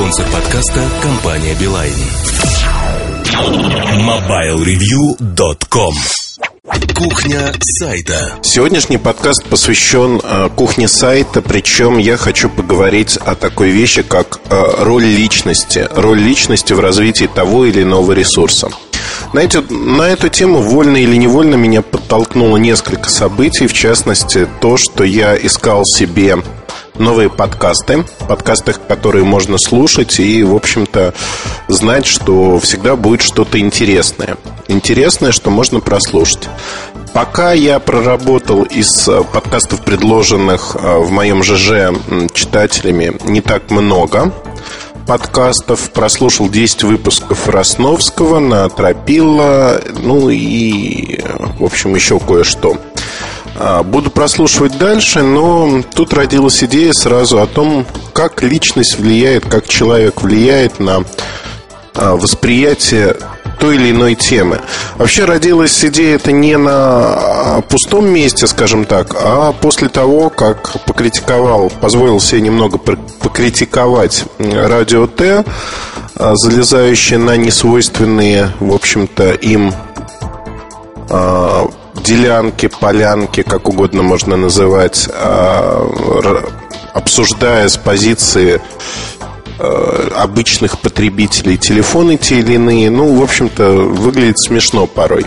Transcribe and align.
Спонсор 0.00 0.24
подкаста– 0.32 0.80
компания 1.02 1.54
«Билайн». 1.60 1.92
MobileReview.com 4.06 5.94
Кухня 6.96 7.52
сайта. 7.60 8.38
Сегодняшний 8.40 8.96
подкаст 8.96 9.44
посвящен 9.44 10.18
э, 10.24 10.48
кухне 10.56 10.88
сайта, 10.88 11.42
причем 11.42 11.98
я 11.98 12.16
хочу 12.16 12.48
поговорить 12.48 13.18
о 13.18 13.34
такой 13.34 13.72
вещи, 13.72 14.00
как 14.00 14.40
э, 14.48 14.62
роль 14.78 15.04
личности, 15.04 15.86
роль 15.94 16.20
личности 16.20 16.72
в 16.72 16.80
развитии 16.80 17.26
того 17.26 17.66
или 17.66 17.82
иного 17.82 18.12
ресурса. 18.12 18.70
На 19.34 19.40
эту, 19.40 19.62
на 19.70 20.04
эту 20.08 20.30
тему 20.30 20.62
вольно 20.62 20.96
или 20.96 21.16
невольно 21.16 21.56
меня 21.56 21.82
подтолкнуло 21.82 22.56
несколько 22.56 23.10
событий, 23.10 23.66
в 23.66 23.74
частности 23.74 24.48
то, 24.62 24.78
что 24.78 25.04
я 25.04 25.36
искал 25.36 25.84
себе 25.84 26.38
новые 27.00 27.30
подкасты, 27.30 28.04
подкасты, 28.28 28.74
которые 28.86 29.24
можно 29.24 29.58
слушать 29.58 30.20
и, 30.20 30.44
в 30.44 30.54
общем-то, 30.54 31.14
знать, 31.66 32.06
что 32.06 32.60
всегда 32.60 32.94
будет 32.94 33.22
что-то 33.22 33.58
интересное. 33.58 34.36
Интересное, 34.68 35.32
что 35.32 35.50
можно 35.50 35.80
прослушать. 35.80 36.48
Пока 37.12 37.52
я 37.52 37.80
проработал 37.80 38.62
из 38.62 39.08
э, 39.08 39.24
подкастов, 39.32 39.80
предложенных 39.80 40.76
э, 40.78 40.98
в 40.98 41.10
моем 41.10 41.42
ЖЖ 41.42 41.92
читателями, 42.32 43.16
не 43.24 43.40
так 43.40 43.70
много 43.70 44.32
подкастов. 45.06 45.90
Прослушал 45.90 46.48
10 46.48 46.84
выпусков 46.84 47.48
Росновского 47.48 48.38
на 48.38 48.68
Тропила, 48.68 49.80
ну 50.02 50.28
и, 50.28 51.20
в 51.58 51.64
общем, 51.64 51.96
еще 51.96 52.20
кое-что. 52.20 52.76
А, 53.62 53.82
буду 53.82 54.10
прослушивать 54.10 54.78
дальше, 54.78 55.22
но 55.22 55.82
тут 55.94 56.14
родилась 56.14 56.64
идея 56.64 56.94
сразу 56.94 57.42
о 57.42 57.46
том, 57.46 57.86
как 58.14 58.42
личность 58.42 58.98
влияет, 58.98 59.44
как 59.44 59.68
человек 59.68 60.22
влияет 60.22 60.80
на 60.80 61.04
а, 61.94 62.16
восприятие 62.16 63.16
той 63.58 63.76
или 63.76 63.90
иной 63.90 64.14
темы. 64.14 64.60
Вообще 64.96 65.26
родилась 65.26 65.84
идея 65.84 66.14
это 66.14 66.32
не 66.32 66.56
на 66.56 66.70
а, 66.72 67.60
пустом 67.60 68.08
месте, 68.08 68.46
скажем 68.46 68.86
так, 68.86 69.14
а 69.14 69.52
после 69.52 69.90
того, 69.90 70.30
как 70.30 70.82
покритиковал, 70.86 71.70
позволил 71.82 72.18
себе 72.18 72.40
немного 72.40 72.78
покритиковать 72.78 74.24
радио 74.38 75.06
Т, 75.06 75.44
залезающее 76.14 77.18
на 77.18 77.36
несвойственные, 77.36 78.52
в 78.58 78.72
общем-то, 78.72 79.32
им 79.32 79.74
делянки, 82.02 82.68
полянки, 82.68 83.42
как 83.42 83.68
угодно 83.68 84.02
можно 84.02 84.36
называть, 84.36 85.08
а, 85.12 85.86
обсуждая 86.92 87.68
с 87.68 87.76
позиции 87.76 88.60
э, 89.58 90.08
обычных 90.16 90.78
потребителей 90.78 91.56
телефоны 91.56 92.16
те 92.16 92.40
или 92.40 92.54
иные, 92.54 92.90
ну, 92.90 93.14
в 93.14 93.22
общем-то, 93.22 93.70
выглядит 93.70 94.38
смешно 94.38 94.86
порой 94.86 95.26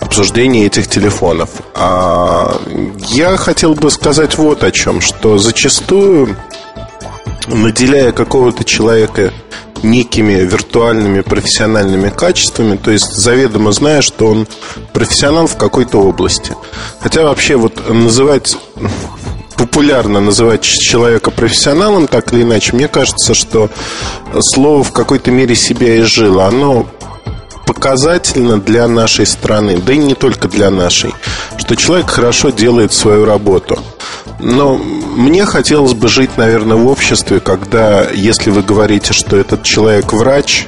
обсуждение 0.00 0.66
этих 0.66 0.88
телефонов. 0.88 1.50
А 1.74 2.60
я 3.10 3.36
хотел 3.36 3.74
бы 3.74 3.90
сказать 3.90 4.36
вот 4.38 4.64
о 4.64 4.70
чем, 4.70 5.00
что 5.00 5.38
зачастую, 5.38 6.36
наделяя 7.46 8.12
какого-то 8.12 8.64
человека 8.64 9.32
некими 9.82 10.34
виртуальными 10.34 11.20
профессиональными 11.20 12.10
качествами, 12.10 12.76
то 12.76 12.90
есть 12.90 13.12
заведомо 13.12 13.72
зная, 13.72 14.02
что 14.02 14.26
он 14.26 14.46
профессионал 14.92 15.46
в 15.46 15.56
какой-то 15.56 15.98
области. 15.98 16.54
Хотя 17.00 17.22
вообще 17.22 17.56
вот 17.56 17.88
называть 17.88 18.56
популярно 19.56 20.20
называть 20.20 20.62
человека 20.62 21.30
профессионалом, 21.30 22.08
так 22.08 22.32
или 22.32 22.42
иначе, 22.42 22.74
мне 22.74 22.88
кажется, 22.88 23.34
что 23.34 23.68
слово 24.40 24.82
в 24.82 24.92
какой-то 24.92 25.30
мере 25.30 25.54
себя 25.54 26.00
изжило. 26.00 26.46
Оно 26.46 26.86
показательно 27.70 28.58
для 28.58 28.88
нашей 28.88 29.26
страны, 29.26 29.78
да 29.78 29.92
и 29.92 29.98
не 29.98 30.14
только 30.14 30.48
для 30.48 30.70
нашей, 30.70 31.14
что 31.56 31.76
человек 31.76 32.10
хорошо 32.10 32.50
делает 32.50 32.92
свою 32.92 33.24
работу. 33.24 33.78
Но 34.40 34.76
мне 34.76 35.44
хотелось 35.44 35.92
бы 35.92 36.08
жить, 36.08 36.36
наверное, 36.36 36.76
в 36.76 36.88
обществе, 36.88 37.38
когда, 37.38 38.10
если 38.10 38.50
вы 38.50 38.62
говорите, 38.62 39.12
что 39.12 39.36
этот 39.36 39.62
человек 39.62 40.12
врач, 40.12 40.66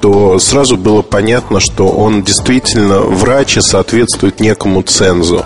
то 0.00 0.38
сразу 0.38 0.76
было 0.76 1.02
понятно, 1.02 1.58
что 1.58 1.88
он 1.88 2.22
действительно 2.22 3.00
врач 3.00 3.56
и 3.56 3.60
соответствует 3.60 4.38
некому 4.38 4.82
цензу. 4.82 5.44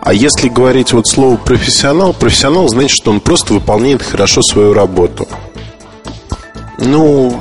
А 0.00 0.12
если 0.14 0.48
говорить 0.48 0.92
вот 0.92 1.08
слово 1.08 1.36
профессионал, 1.38 2.12
профессионал 2.12 2.68
значит, 2.68 2.92
что 2.92 3.10
он 3.10 3.18
просто 3.18 3.52
выполняет 3.52 4.04
хорошо 4.04 4.42
свою 4.42 4.74
работу. 4.74 5.26
Ну, 6.78 7.36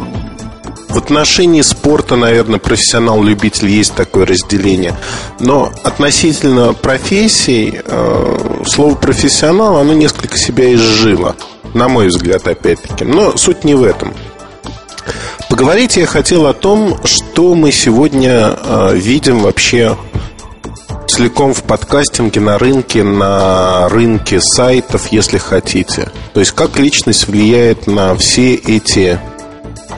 в 0.89 0.97
отношении 0.97 1.61
спорта, 1.61 2.15
наверное, 2.15 2.59
профессионал-любитель 2.59 3.69
есть 3.69 3.93
такое 3.93 4.25
разделение. 4.25 4.95
Но 5.39 5.71
относительно 5.83 6.73
профессий, 6.73 7.81
э, 7.83 8.63
слово 8.65 8.95
профессионал, 8.95 9.77
оно 9.77 9.93
несколько 9.93 10.37
себя 10.37 10.73
изжило. 10.73 11.35
На 11.73 11.89
мой 11.89 12.07
взгляд, 12.07 12.47
опять-таки. 12.47 13.03
Но 13.03 13.37
суть 13.37 13.63
не 13.63 13.75
в 13.75 13.83
этом. 13.83 14.13
Поговорить 15.49 15.97
я 15.97 16.05
хотел 16.05 16.45
о 16.45 16.53
том, 16.53 16.97
что 17.05 17.53
мы 17.53 17.71
сегодня 17.71 18.57
э, 18.57 18.95
видим 18.95 19.39
вообще 19.39 19.97
целиком 21.07 21.53
в 21.53 21.63
подкастинге 21.63 22.39
на 22.41 22.57
рынке, 22.57 23.03
на 23.03 23.89
рынке 23.89 24.39
сайтов, 24.41 25.07
если 25.11 25.37
хотите. 25.37 26.11
То 26.33 26.39
есть 26.39 26.51
как 26.51 26.77
личность 26.77 27.27
влияет 27.27 27.87
на 27.87 28.15
все 28.15 28.55
эти 28.55 29.19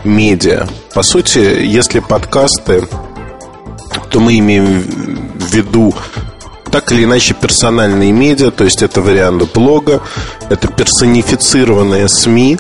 медиа. 0.04 0.68
По 0.94 1.04
сути, 1.04 1.40
если 1.40 2.00
подкасты, 2.00 2.88
то 4.10 4.20
мы 4.20 4.38
имеем 4.40 4.82
в 5.40 5.54
виду 5.54 5.94
так 6.72 6.92
или 6.92 7.04
иначе 7.04 7.34
персональные 7.34 8.12
медиа, 8.12 8.52
то 8.52 8.64
есть 8.64 8.84
это 8.84 9.02
варианты 9.02 9.48
блога, 9.54 10.02
это 10.50 10.68
персонифицированные 10.68 12.08
СМИ 12.08 12.59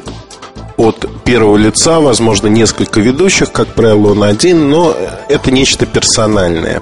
от 0.77 1.05
первого 1.23 1.57
лица, 1.57 1.99
возможно, 1.99 2.47
несколько 2.47 3.01
ведущих, 3.01 3.51
как 3.51 3.67
правило, 3.67 4.11
он 4.11 4.23
один, 4.23 4.69
но 4.69 4.95
это 5.27 5.51
нечто 5.51 5.85
персональное. 5.85 6.81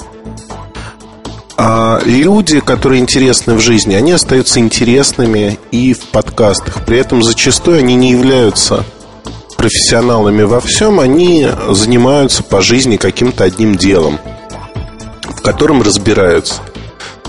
А 1.57 2.00
люди, 2.06 2.59
которые 2.59 3.01
интересны 3.01 3.56
в 3.56 3.59
жизни, 3.59 3.96
они 3.96 4.12
остаются 4.12 4.59
интересными 4.59 5.57
и 5.72 5.94
в 5.94 6.01
подкастах. 6.09 6.85
При 6.85 7.00
этом 7.00 7.23
зачастую 7.23 7.79
они 7.79 7.96
не 7.96 8.12
являются 8.12 8.85
профессионалами 9.67 10.44
во 10.44 10.61
всем, 10.61 11.01
они 11.01 11.45
занимаются 11.72 12.41
по 12.41 12.61
жизни 12.61 12.95
каким-то 12.95 13.44
одним 13.44 13.75
делом, 13.75 14.17
в 15.23 15.41
котором 15.41 15.81
разбираются. 15.81 16.61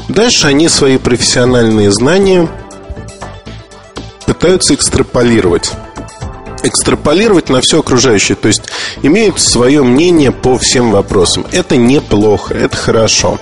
Дальше 0.08 0.46
они 0.46 0.68
свои 0.68 0.98
профессиональные 0.98 1.90
знания 1.90 2.48
пытаются 4.24 4.74
экстраполировать. 4.74 5.72
Экстраполировать 6.62 7.48
на 7.48 7.60
все 7.60 7.80
окружающее. 7.80 8.36
То 8.36 8.46
есть 8.46 8.62
имеют 9.02 9.40
свое 9.40 9.82
мнение 9.82 10.30
по 10.30 10.58
всем 10.58 10.92
вопросам. 10.92 11.44
Это 11.50 11.76
неплохо, 11.76 12.54
это 12.54 12.76
хорошо. 12.76 13.40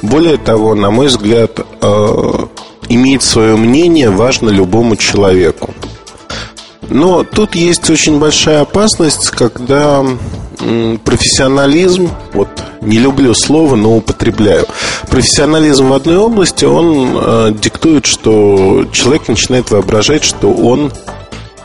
Более 0.00 0.38
того, 0.38 0.74
на 0.74 0.90
мой 0.90 1.08
взгляд, 1.08 1.60
э, 1.60 2.46
иметь 2.88 3.22
свое 3.22 3.56
мнение 3.56 4.08
важно 4.08 4.48
любому 4.48 4.96
человеку. 4.96 5.74
Но 6.88 7.24
тут 7.24 7.54
есть 7.54 7.88
очень 7.90 8.18
большая 8.18 8.62
опасность, 8.62 9.30
когда 9.30 10.04
профессионализм, 11.04 12.10
вот 12.32 12.48
не 12.80 12.98
люблю 12.98 13.34
слово, 13.34 13.76
но 13.76 13.96
употребляю. 13.96 14.66
Профессионализм 15.08 15.88
в 15.88 15.92
одной 15.92 16.16
области, 16.16 16.64
он 16.64 17.16
э, 17.16 17.52
диктует, 17.60 18.06
что 18.06 18.84
человек 18.92 19.28
начинает 19.28 19.70
воображать, 19.70 20.24
что 20.24 20.52
он 20.52 20.92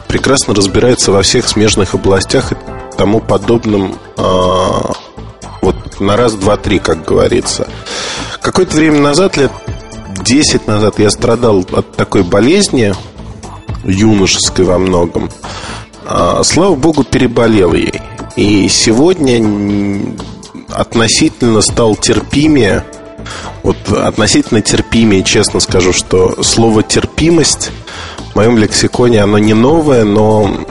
прекрасно 0.08 0.56
разбирается 0.56 1.12
во 1.12 1.22
всех 1.22 1.48
смежных 1.48 1.94
областях 1.94 2.52
и 2.52 2.56
тому 2.98 3.20
подобным 3.20 3.96
э, 4.18 4.24
вот 5.62 6.00
на 6.00 6.18
раз, 6.18 6.34
два, 6.34 6.58
три, 6.58 6.80
как 6.80 7.06
говорится. 7.06 7.68
Какое-то 8.42 8.76
время 8.76 9.00
назад, 9.00 9.38
лет 9.38 9.52
10 10.24 10.68
назад, 10.68 11.00
я 11.00 11.10
страдал 11.10 11.66
от 11.72 11.96
такой 11.96 12.24
болезни, 12.24 12.94
юношеской 13.84 14.66
во 14.66 14.78
многом. 14.78 15.30
А, 16.06 16.44
слава 16.44 16.76
богу, 16.76 17.04
переболел 17.04 17.74
ей. 17.74 18.02
И 18.36 18.68
сегодня 18.70 20.06
относительно 20.70 21.62
стал 21.62 21.96
терпимее. 21.96 22.86
Вот 23.64 23.78
относительно 23.92 24.62
терпимее, 24.62 25.24
честно 25.24 25.60
скажу, 25.60 25.94
что 25.94 26.42
слово 26.44 26.84
терпимость 26.84 27.72
в 28.32 28.36
моем 28.36 28.58
лексиконе, 28.58 29.22
оно 29.22 29.38
не 29.38 29.54
новое, 29.54 30.06
но 30.06 30.66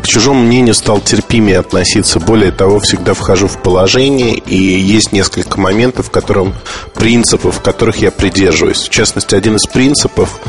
к 0.00 0.06
чужому 0.06 0.42
мнению 0.42 0.74
стал 0.74 1.00
терпимее 1.00 1.58
относиться. 1.58 2.20
Более 2.20 2.52
того, 2.52 2.80
всегда 2.80 3.14
вхожу 3.14 3.48
в 3.48 3.62
положение, 3.62 4.34
и 4.36 4.56
есть 4.56 5.12
несколько 5.12 5.60
моментов, 5.60 6.10
которым, 6.10 6.54
принципов, 6.94 7.60
которых 7.60 7.98
я 7.98 8.10
придерживаюсь. 8.10 8.82
В 8.82 8.88
частности, 8.88 9.34
один 9.34 9.56
из 9.56 9.66
принципов, 9.66 10.40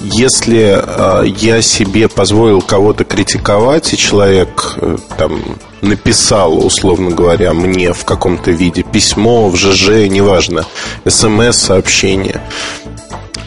если 0.00 0.78
э, 0.78 1.26
я 1.38 1.62
себе 1.62 2.08
позволил 2.08 2.62
кого-то 2.62 3.04
критиковать, 3.04 3.92
и 3.92 3.96
человек 3.96 4.76
э, 4.76 4.96
там 5.16 5.42
написал, 5.82 6.64
условно 6.64 7.10
говоря, 7.10 7.52
мне 7.52 7.92
в 7.92 8.04
каком-то 8.04 8.50
виде 8.50 8.82
письмо, 8.82 9.48
в 9.48 9.56
ЖЖ, 9.56 10.08
неважно, 10.08 10.64
смс-сообщение, 11.06 12.40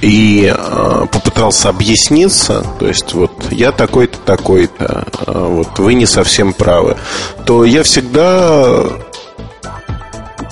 и 0.01 0.53
э, 0.55 1.05
попытался 1.11 1.69
объясниться, 1.69 2.65
то 2.79 2.87
есть 2.87 3.13
вот 3.13 3.31
я 3.51 3.71
такой-то, 3.71 4.17
такой-то, 4.25 5.05
э, 5.27 5.45
вот 5.47 5.79
вы 5.79 5.93
не 5.93 6.05
совсем 6.05 6.53
правы, 6.53 6.97
то 7.45 7.65
я 7.65 7.83
всегда 7.83 8.83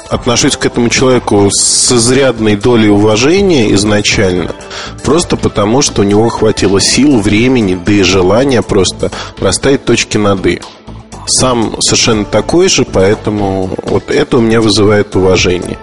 отношусь 0.10 0.58
к 0.58 0.66
этому 0.66 0.90
человеку 0.90 1.50
с 1.52 1.92
изрядной 1.92 2.56
долей 2.56 2.90
уважения 2.90 3.74
изначально, 3.74 4.52
просто 5.04 5.38
потому, 5.38 5.82
что 5.82 6.02
у 6.02 6.06
него 6.06 6.30
хватило 6.30 6.80
сил, 6.82 7.20
времени, 7.20 7.80
да 7.84 7.92
и 7.92 8.04
желания 8.04 8.62
просто 8.62 9.12
расставить 9.40 9.86
точки 9.86 10.18
над 10.18 10.46
«и» 10.46 10.62
сам 11.28 11.76
совершенно 11.82 12.26
такой 12.26 12.70
же, 12.70 12.86
поэтому 12.86 13.70
вот 13.84 14.10
это 14.10 14.38
у 14.38 14.42
меня 14.42 14.62
вызывает 14.62 15.16
уважение. 15.16 15.78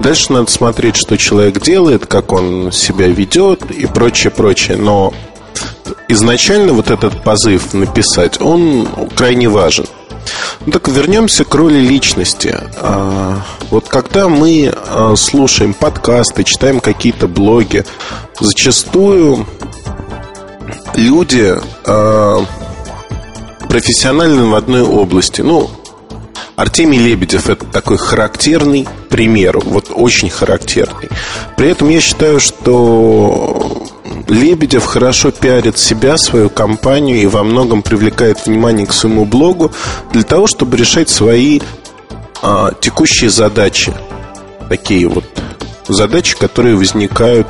Дальше 0.00 0.32
надо 0.32 0.50
смотреть, 0.50 0.96
что 0.96 1.16
человек 1.16 1.60
делает, 1.60 2.06
как 2.06 2.32
он 2.32 2.70
себя 2.70 3.08
ведет 3.08 3.70
и 3.70 3.86
прочее, 3.86 4.30
прочее. 4.30 4.76
Но 4.76 5.12
изначально 6.08 6.72
вот 6.72 6.90
этот 6.90 7.22
позыв 7.22 7.72
написать, 7.72 8.40
он 8.40 8.88
крайне 9.16 9.48
важен. 9.48 9.86
Ну, 10.66 10.72
так 10.72 10.88
вернемся 10.88 11.44
к 11.44 11.54
роли 11.54 11.78
личности. 11.78 12.56
А, 12.76 13.42
вот 13.70 13.88
когда 13.88 14.28
мы 14.28 14.72
а, 14.74 15.14
слушаем 15.16 15.72
подкасты, 15.72 16.44
читаем 16.44 16.80
какие-то 16.80 17.26
блоги, 17.26 17.84
зачастую 18.38 19.46
люди 20.94 21.54
профессиональны 23.70 24.46
в 24.46 24.54
одной 24.56 24.82
области. 24.82 25.42
Ну, 25.42 25.70
Артемий 26.56 26.98
Лебедев 26.98 27.48
это 27.48 27.64
такой 27.64 27.96
характерный 27.96 28.86
пример, 29.08 29.60
вот 29.60 29.90
очень 29.94 30.28
характерный. 30.28 31.08
При 31.56 31.68
этом 31.68 31.88
я 31.88 32.00
считаю, 32.00 32.40
что 32.40 33.88
Лебедев 34.26 34.84
хорошо 34.84 35.30
пиарит 35.30 35.78
себя, 35.78 36.18
свою 36.18 36.50
компанию 36.50 37.22
и 37.22 37.26
во 37.26 37.44
многом 37.44 37.82
привлекает 37.82 38.44
внимание 38.44 38.86
к 38.86 38.92
своему 38.92 39.24
блогу 39.24 39.72
для 40.12 40.24
того, 40.24 40.48
чтобы 40.48 40.76
решать 40.76 41.08
свои 41.08 41.60
а, 42.42 42.72
текущие 42.78 43.30
задачи. 43.30 43.94
Такие 44.68 45.08
вот 45.08 45.24
задачи, 45.86 46.36
которые 46.36 46.76
возникают 46.76 47.46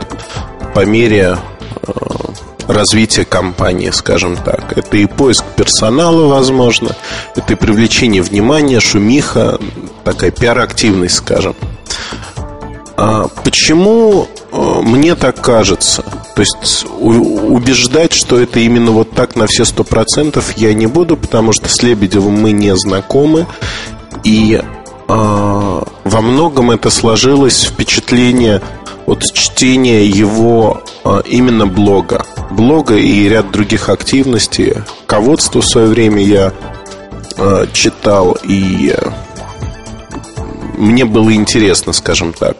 по 0.75 0.84
мере 0.84 1.38
а, 1.82 2.30
развития 2.72 3.25
компании, 3.25 3.90
скажем 3.90 4.37
так. 4.37 4.76
Это 4.76 4.96
и 4.96 5.06
поиск 5.06 5.44
персонала, 5.56 6.28
возможно, 6.28 6.96
это 7.37 7.52
и 7.52 7.56
привлечение 7.56 8.22
внимания, 8.22 8.81
шумиха, 8.81 9.58
такая 10.05 10.31
пиар-активность, 10.31 11.17
скажем. 11.17 11.55
А 12.96 13.28
почему 13.44 14.28
э, 14.52 14.81
мне 14.82 15.14
так 15.14 15.40
кажется? 15.40 16.05
То 16.34 16.43
есть 16.43 16.87
убеждать, 17.00 18.12
что 18.12 18.38
это 18.38 18.61
именно 18.61 18.90
вот 18.90 19.12
так 19.12 19.37
на 19.37 19.46
все 19.46 19.64
сто 19.64 19.84
процентов 19.84 20.56
я 20.58 20.75
не 20.75 20.87
буду, 20.87 21.16
потому 21.16 21.52
что 21.52 21.69
с 21.69 21.82
Лебедевым 21.82 22.34
мы 22.34 22.52
не 22.52 22.76
знакомы. 22.76 23.46
И 24.23 24.61
э, 24.62 24.62
во 25.08 26.20
многом 26.20 26.70
это 26.70 26.90
сложилось 26.90 27.62
впечатление 27.62 28.61
от 29.06 29.25
чтения 29.32 30.05
его 30.05 30.82
э, 31.05 31.23
именно 31.26 31.66
блога 31.66 32.26
блога 32.50 32.97
и 32.97 33.29
ряд 33.29 33.50
других 33.50 33.88
активностей. 33.88 34.75
Ководство 35.06 35.61
в 35.61 35.67
свое 35.67 35.87
время 35.87 36.23
я 36.23 36.52
э, 37.37 37.67
читал, 37.73 38.37
и 38.43 38.94
э, 38.97 39.11
мне 40.76 41.05
было 41.05 41.32
интересно, 41.32 41.93
скажем 41.93 42.32
так. 42.32 42.56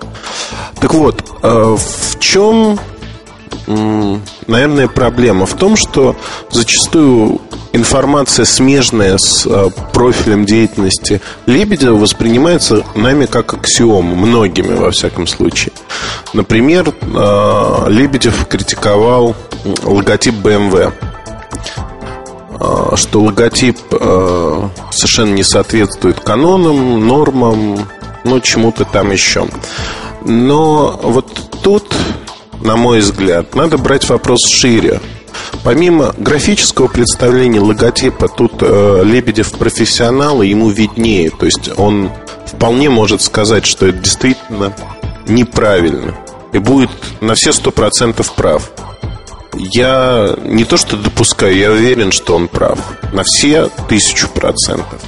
Так 0.81 0.94
вот, 0.94 1.25
э, 1.42 1.76
в 1.78 2.19
чем, 2.19 2.78
э, 3.66 4.16
наверное, 4.46 4.88
проблема? 4.88 5.46
В 5.46 5.54
том, 5.54 5.76
что 5.76 6.16
зачастую 6.50 7.40
информация, 7.72 8.44
смежная 8.44 9.16
с 9.19 9.46
э, 9.46 9.70
профилем 9.92 10.44
деятельности 10.44 11.20
Лебедева, 11.46 11.96
воспринимается 11.96 12.84
нами 12.94 13.26
как 13.26 13.54
аксиом, 13.54 14.04
многими, 14.04 14.75
во 14.75 14.90
всяком 14.90 15.26
случае. 15.26 15.72
Например, 16.32 16.92
э, 17.00 17.84
Лебедев 17.88 18.46
критиковал 18.46 19.37
логотип 19.82 20.34
BMW 20.34 20.92
э, 22.60 22.96
что 22.96 23.20
логотип 23.22 23.78
совершенно 24.90 25.34
не 25.34 25.42
соответствует 25.42 26.20
канонам, 26.20 27.06
нормам, 27.06 27.78
ну, 28.24 28.40
чему-то 28.40 28.84
там 28.84 29.10
еще. 29.10 29.46
Но 30.24 30.98
вот 31.02 31.26
тут, 31.62 31.94
на 32.62 32.76
мой 32.76 33.00
взгляд, 33.00 33.54
надо 33.54 33.78
брать 33.78 34.08
вопрос 34.08 34.40
шире. 34.46 35.00
Помимо 35.64 36.14
графического 36.16 36.88
представления 36.88 37.60
логотипа, 37.60 38.28
тут 38.28 38.54
э, 38.60 39.02
Лебедев 39.04 39.52
профессионал, 39.52 40.42
и 40.42 40.48
ему 40.48 40.70
виднее. 40.70 41.30
То 41.30 41.46
есть 41.46 41.70
он 41.76 42.10
вполне 42.46 42.88
может 42.88 43.22
сказать, 43.22 43.66
что 43.66 43.86
это 43.86 43.98
действительно 43.98 44.74
неправильно. 45.26 46.14
И 46.52 46.58
будет 46.58 46.90
на 47.20 47.34
все 47.34 47.52
сто 47.52 47.70
процентов 47.70 48.32
прав. 48.34 48.70
Я 49.55 50.37
не 50.44 50.64
то 50.64 50.76
что 50.76 50.97
допускаю, 50.97 51.56
я 51.56 51.70
уверен, 51.70 52.12
что 52.12 52.37
он 52.37 52.49
прав. 52.49 52.79
На 53.12 53.23
все 53.25 53.69
тысячу 53.88 54.29
процентов. 54.29 55.00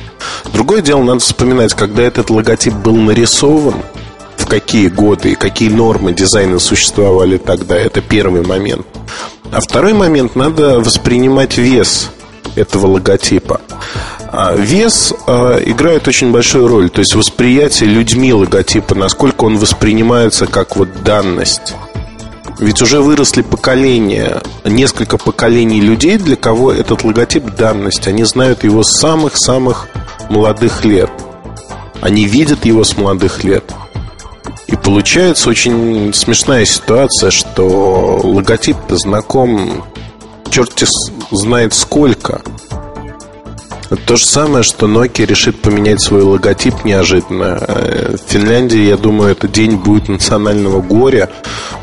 Другое 0.53 0.83
дело, 0.83 1.03
надо 1.03 1.21
вспоминать, 1.21 1.75
когда 1.75 2.03
этот 2.03 2.31
логотип 2.31 2.75
был 2.75 2.97
нарисован, 2.97 3.77
в 4.37 4.47
какие 4.47 4.89
годы 4.89 5.33
и 5.33 5.35
какие 5.35 5.69
нормы 5.69 6.13
дизайна 6.13 6.59
существовали 6.59 7.39
тогда. 7.39 7.77
Это 7.77 8.01
первый 8.01 8.43
момент. 8.43 8.87
А 9.51 9.61
второй 9.61 9.93
момент, 9.93 10.35
надо 10.35 10.81
воспринимать 10.81 11.59
вес 11.59 12.11
этого 12.57 12.87
логотипа. 12.87 13.61
А 14.31 14.55
вес 14.55 15.13
а, 15.27 15.59
играет 15.59 16.09
очень 16.09 16.33
большую 16.33 16.67
роль, 16.67 16.89
то 16.89 17.01
есть 17.01 17.15
восприятие 17.15 17.91
людьми 17.91 18.33
логотипа, 18.33 18.95
насколько 18.95 19.45
он 19.45 19.59
воспринимается 19.59 20.47
как 20.47 20.77
вот 20.77 20.89
данность. 21.03 21.75
Ведь 22.59 22.81
уже 22.83 23.01
выросли 23.01 23.43
поколения, 23.43 24.41
несколько 24.65 25.19
поколений 25.19 25.81
людей, 25.81 26.19
для 26.19 26.37
кого 26.37 26.73
этот 26.73 27.03
логотип 27.05 27.45
данность. 27.57 28.07
Они 28.07 28.25
знают 28.25 28.65
его 28.65 28.83
с 28.83 28.99
самых-самых 29.01 29.89
молодых 30.31 30.85
лет. 30.85 31.11
Они 32.01 32.25
видят 32.27 32.65
его 32.65 32.85
с 32.85 32.97
молодых 32.97 33.45
лет. 33.45 33.65
И 34.67 34.77
получается 34.77 35.51
очень 35.51 36.15
смешная 36.15 36.65
ситуация, 36.65 37.31
что 37.31 38.21
логотип-то 38.23 38.97
знаком 38.97 39.85
черти 40.51 40.87
знает 41.31 41.75
сколько. 41.75 42.43
То 43.97 44.17
же 44.17 44.25
самое, 44.25 44.63
что 44.63 44.87
Nokia 44.87 45.27
решит 45.27 45.61
поменять 45.61 46.01
свой 46.03 46.23
логотип 46.23 46.85
неожиданно. 46.85 47.59
Э, 47.61 48.17
в 48.17 48.31
Финляндии, 48.31 48.89
я 48.89 48.97
думаю, 48.97 49.33
это 49.33 49.49
день 49.49 49.77
будет 49.77 50.09
национального 50.09 50.81
горя, 50.81 51.31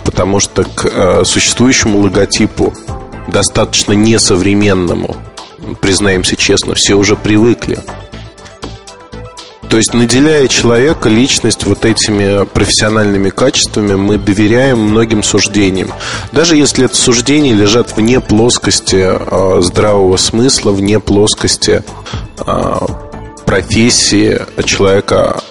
потому 0.03 0.39
что 0.39 0.63
к 0.63 0.85
э, 0.85 1.23
существующему 1.23 1.99
логотипу, 1.99 2.73
достаточно 3.27 3.93
несовременному, 3.93 5.17
признаемся 5.81 6.35
честно, 6.35 6.73
все 6.73 6.95
уже 6.95 7.15
привыкли. 7.15 7.79
То 9.69 9.77
есть, 9.77 9.93
наделяя 9.93 10.47
человека, 10.47 11.09
личность 11.09 11.65
вот 11.65 11.85
этими 11.85 12.43
профессиональными 12.45 13.29
качествами, 13.29 13.93
мы 13.93 14.17
доверяем 14.17 14.79
многим 14.79 15.21
суждениям. 15.21 15.93
Даже 16.31 16.55
если 16.55 16.85
это 16.85 16.95
суждения 16.95 17.53
лежат 17.53 17.95
вне 17.95 18.19
плоскости 18.19 18.97
э, 18.99 19.61
здравого 19.61 20.17
смысла, 20.17 20.71
вне 20.71 20.99
плоскости 20.99 21.83
э, 22.39 22.75
профессии 23.45 24.41
человека, 24.65 25.41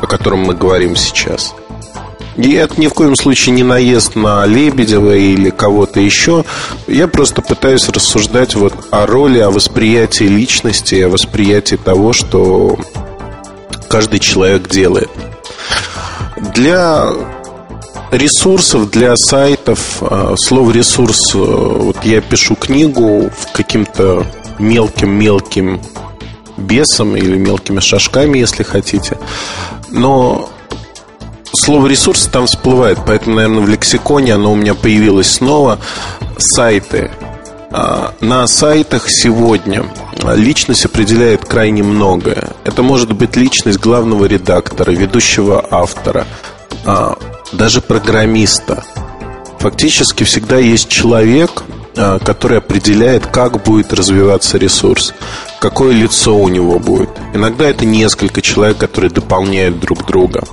о 0.00 0.06
котором 0.06 0.40
мы 0.40 0.54
говорим 0.54 0.96
сейчас. 0.96 1.54
И 2.36 2.52
это 2.52 2.78
ни 2.80 2.86
в 2.86 2.94
коем 2.94 3.16
случае 3.16 3.54
не 3.54 3.62
наезд 3.62 4.14
на 4.14 4.44
Лебедева 4.44 5.16
или 5.16 5.50
кого-то 5.50 6.00
еще. 6.00 6.44
Я 6.86 7.08
просто 7.08 7.40
пытаюсь 7.40 7.88
рассуждать 7.88 8.54
вот 8.54 8.74
о 8.90 9.06
роли, 9.06 9.38
о 9.38 9.50
восприятии 9.50 10.24
личности, 10.24 10.96
о 10.96 11.08
восприятии 11.08 11.76
того, 11.76 12.12
что 12.12 12.78
каждый 13.88 14.20
человек 14.20 14.68
делает. 14.68 15.10
Для 16.54 17.12
ресурсов, 18.10 18.90
для 18.90 19.16
сайтов, 19.16 19.98
а, 20.00 20.34
слово 20.36 20.70
ресурс, 20.70 21.34
э, 21.34 21.38
вот 21.38 22.04
я 22.04 22.20
пишу 22.20 22.54
книгу 22.54 23.30
в 23.30 23.52
каким-то 23.52 24.26
мелким-мелким 24.58 25.80
бесом 26.56 27.16
или 27.16 27.36
мелкими 27.36 27.80
шажками, 27.80 28.38
если 28.38 28.62
хотите. 28.62 29.18
Но 29.90 30.48
слово 31.52 31.86
ресурсы 31.86 32.30
там 32.30 32.46
всплывает, 32.46 32.98
поэтому, 33.06 33.36
наверное, 33.36 33.62
в 33.62 33.68
лексиконе 33.68 34.34
оно 34.34 34.52
у 34.52 34.56
меня 34.56 34.74
появилось 34.74 35.30
снова. 35.30 35.78
Сайты. 36.38 37.10
А, 37.70 38.14
на 38.20 38.46
сайтах 38.46 39.08
сегодня 39.08 39.84
личность 40.34 40.84
определяет 40.84 41.44
крайне 41.44 41.82
многое. 41.82 42.50
Это 42.64 42.82
может 42.82 43.12
быть 43.12 43.36
личность 43.36 43.78
главного 43.80 44.24
редактора, 44.26 44.92
ведущего 44.92 45.64
автора, 45.70 46.26
а, 46.84 47.18
даже 47.52 47.80
программиста. 47.80 48.84
Фактически 49.58 50.24
всегда 50.24 50.58
есть 50.58 50.88
человек, 50.88 51.64
а, 51.96 52.18
который 52.18 52.58
определяет, 52.58 53.26
как 53.26 53.62
будет 53.62 53.92
развиваться 53.92 54.58
ресурс, 54.58 55.14
какое 55.60 55.92
лицо 55.92 56.36
у 56.36 56.48
него 56.48 56.78
будет. 56.78 57.10
Иногда 57.34 57.64
это 57.64 57.84
несколько 57.84 58.42
человек, 58.42 58.78
которые 58.78 59.10
дополняют 59.10 59.80
друг 59.80 60.06
друга. 60.06 60.44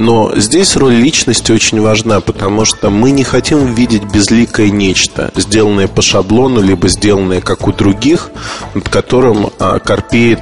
Но 0.00 0.32
здесь 0.34 0.76
роль 0.76 0.94
личности 0.94 1.52
очень 1.52 1.78
важна, 1.82 2.22
потому 2.22 2.64
что 2.64 2.88
мы 2.88 3.10
не 3.10 3.22
хотим 3.22 3.74
видеть 3.74 4.04
безликое 4.04 4.70
нечто, 4.70 5.30
сделанное 5.36 5.88
по 5.88 6.00
шаблону, 6.00 6.62
либо 6.62 6.88
сделанное 6.88 7.42
как 7.42 7.68
у 7.68 7.72
других, 7.72 8.30
над 8.72 8.88
которым 8.88 9.50
а, 9.58 9.78
корпеет 9.78 10.40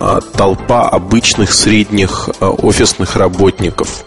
а, 0.00 0.20
толпа 0.20 0.88
обычных 0.88 1.54
средних 1.54 2.28
а, 2.40 2.50
офисных 2.50 3.14
работников. 3.14 4.04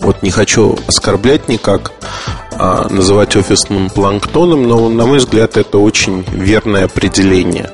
Вот 0.00 0.22
не 0.22 0.30
хочу 0.30 0.78
оскорблять 0.86 1.48
никак, 1.48 1.92
называть 2.90 3.34
офисным 3.34 3.88
планктоном, 3.90 4.68
но, 4.68 4.88
на 4.88 5.06
мой 5.06 5.18
взгляд, 5.18 5.56
это 5.56 5.78
очень 5.78 6.24
верное 6.32 6.84
определение. 6.84 7.70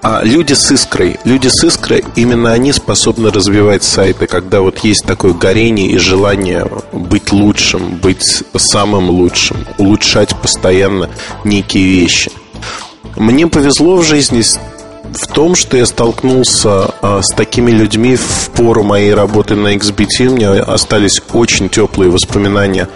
А 0.00 0.22
люди 0.22 0.52
с 0.52 0.70
искрой, 0.70 1.18
люди 1.24 1.48
с 1.48 1.64
искрой, 1.64 2.04
именно 2.14 2.52
они 2.52 2.72
способны 2.72 3.30
развивать 3.30 3.82
сайты, 3.82 4.26
когда 4.26 4.60
вот 4.60 4.78
есть 4.80 5.04
такое 5.04 5.32
горение 5.32 5.88
и 5.88 5.98
желание 5.98 6.66
быть 6.92 7.32
лучшим, 7.32 7.96
быть 7.96 8.44
самым 8.56 9.10
лучшим, 9.10 9.66
улучшать 9.76 10.36
постоянно 10.36 11.10
некие 11.44 11.84
вещи. 11.84 12.30
Мне 13.16 13.48
повезло 13.48 13.96
в 13.96 14.04
жизни 14.04 14.42
в 15.12 15.26
том, 15.26 15.56
что 15.56 15.76
я 15.76 15.86
столкнулся 15.86 16.94
а, 17.02 17.20
с 17.22 17.34
такими 17.34 17.70
людьми 17.72 18.14
в 18.16 18.50
пору 18.50 18.84
моей 18.84 19.14
работы 19.14 19.56
на 19.56 19.74
XBT. 19.74 20.26
У 20.26 20.36
меня 20.36 20.52
остались 20.62 21.20
очень 21.32 21.68
теплые 21.68 22.10
воспоминания 22.10 22.88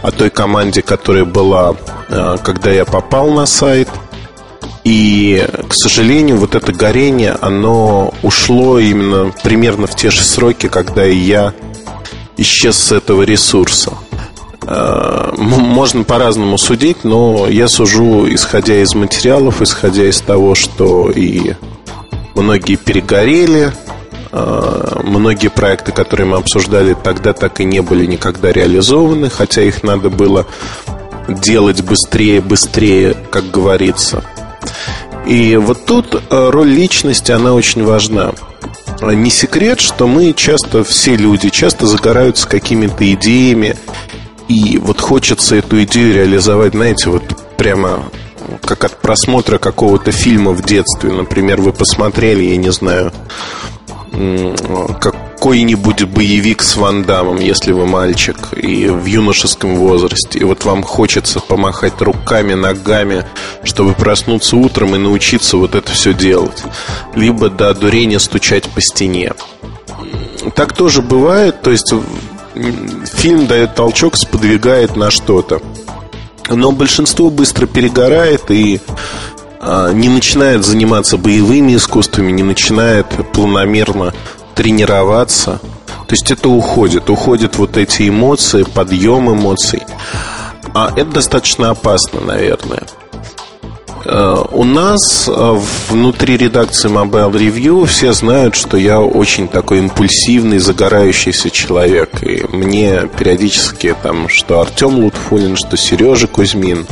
о 0.00 0.10
той 0.10 0.30
команде, 0.30 0.80
которая 0.80 1.24
была, 1.24 1.74
а, 2.08 2.38
когда 2.38 2.70
я 2.70 2.86
попал 2.86 3.30
на 3.30 3.44
сайт– 3.44 3.88
и, 4.86 5.44
к 5.68 5.74
сожалению, 5.74 6.36
вот 6.36 6.54
это 6.54 6.72
горение, 6.72 7.36
оно 7.40 8.14
ушло 8.22 8.78
именно 8.78 9.32
примерно 9.42 9.88
в 9.88 9.96
те 9.96 10.10
же 10.10 10.22
сроки, 10.22 10.68
когда 10.68 11.04
и 11.04 11.16
я 11.16 11.54
исчез 12.36 12.78
с 12.78 12.92
этого 12.92 13.24
ресурса. 13.24 13.94
Э, 14.62 15.32
можно 15.36 16.04
по-разному 16.04 16.56
судить, 16.56 17.02
но 17.02 17.48
я 17.48 17.66
сужу, 17.66 18.32
исходя 18.32 18.80
из 18.80 18.94
материалов, 18.94 19.60
исходя 19.60 20.08
из 20.08 20.20
того, 20.20 20.54
что 20.54 21.10
и 21.10 21.54
многие 22.36 22.76
перегорели, 22.76 23.72
э, 24.30 25.00
многие 25.02 25.48
проекты, 25.48 25.90
которые 25.90 26.28
мы 26.28 26.36
обсуждали 26.36 26.94
тогда, 26.94 27.32
так 27.32 27.58
и 27.58 27.64
не 27.64 27.82
были 27.82 28.06
никогда 28.06 28.52
реализованы, 28.52 29.30
хотя 29.30 29.62
их 29.62 29.82
надо 29.82 30.10
было 30.10 30.46
делать 31.26 31.82
быстрее, 31.82 32.40
быстрее, 32.40 33.16
как 33.32 33.50
говорится– 33.50 34.22
и 35.26 35.56
вот 35.56 35.84
тут 35.84 36.14
э, 36.14 36.50
роль 36.50 36.68
личности, 36.68 37.32
она 37.32 37.52
очень 37.52 37.84
важна. 37.84 38.32
А 39.00 39.12
не 39.12 39.30
секрет, 39.30 39.80
что 39.80 40.06
мы 40.06 40.32
часто, 40.32 40.84
все 40.84 41.16
люди, 41.16 41.50
часто 41.50 41.86
загораются 41.86 42.48
какими-то 42.48 43.12
идеями, 43.12 43.76
и 44.48 44.78
вот 44.78 45.00
хочется 45.00 45.56
эту 45.56 45.82
идею 45.82 46.14
реализовать, 46.14 46.72
знаете, 46.72 47.10
вот 47.10 47.24
прямо 47.56 48.04
как 48.62 48.84
от 48.84 49.00
просмотра 49.00 49.58
какого-то 49.58 50.12
фильма 50.12 50.52
в 50.52 50.62
детстве. 50.62 51.10
Например, 51.12 51.60
вы 51.60 51.72
посмотрели, 51.72 52.44
я 52.44 52.56
не 52.56 52.70
знаю, 52.70 53.12
какой-нибудь 55.46 56.02
боевик 56.02 56.60
с 56.60 56.74
Ван 56.74 57.04
Дамом, 57.04 57.38
если 57.38 57.70
вы 57.70 57.86
мальчик 57.86 58.36
и 58.52 58.88
в 58.88 59.04
юношеском 59.04 59.76
возрасте. 59.76 60.40
И 60.40 60.42
вот 60.42 60.64
вам 60.64 60.82
хочется 60.82 61.38
помахать 61.38 62.02
руками, 62.02 62.54
ногами, 62.54 63.24
чтобы 63.62 63.92
проснуться 63.92 64.56
утром 64.56 64.96
и 64.96 64.98
научиться 64.98 65.56
вот 65.56 65.76
это 65.76 65.92
все 65.92 66.12
делать. 66.12 66.64
Либо 67.14 67.48
до 67.48 67.72
дурения 67.74 68.18
стучать 68.18 68.64
по 68.64 68.80
стене. 68.80 69.34
Так 70.56 70.72
тоже 70.74 71.00
бывает, 71.00 71.62
то 71.62 71.70
есть 71.70 71.94
фильм 73.14 73.46
дает 73.46 73.76
толчок, 73.76 74.16
сподвигает 74.16 74.96
на 74.96 75.12
что-то. 75.12 75.62
Но 76.50 76.72
большинство 76.72 77.30
быстро 77.30 77.66
перегорает 77.66 78.50
и 78.50 78.80
а, 79.60 79.92
не 79.92 80.08
начинает 80.08 80.64
заниматься 80.64 81.16
боевыми 81.16 81.76
искусствами, 81.76 82.32
не 82.32 82.42
начинает 82.42 83.06
планомерно 83.32 84.12
тренироваться. 84.56 85.60
То 86.08 86.12
есть 86.12 86.30
это 86.30 86.48
уходит, 86.48 87.08
уходят 87.10 87.56
вот 87.56 87.76
эти 87.76 88.08
эмоции, 88.08 88.64
подъем 88.64 89.30
эмоций. 89.30 89.82
А 90.74 90.92
это 90.96 91.12
достаточно 91.12 91.70
опасно, 91.70 92.20
наверное. 92.20 92.82
Э, 94.04 94.44
у 94.50 94.64
нас 94.64 95.28
э, 95.28 95.60
внутри 95.88 96.36
редакции 96.36 96.88
Mobile 96.88 97.32
Review 97.32 97.86
все 97.86 98.12
знают, 98.12 98.54
что 98.54 98.76
я 98.76 99.00
очень 99.00 99.46
такой 99.46 99.78
импульсивный, 99.78 100.58
загорающийся 100.58 101.50
человек. 101.50 102.22
И 102.22 102.44
мне 102.48 103.08
периодически 103.18 103.94
там, 104.02 104.28
что 104.28 104.60
Артем 104.60 104.98
Лутфулин, 104.98 105.56
что 105.56 105.76
Сережа 105.76 106.28
Кузьмин, 106.28 106.86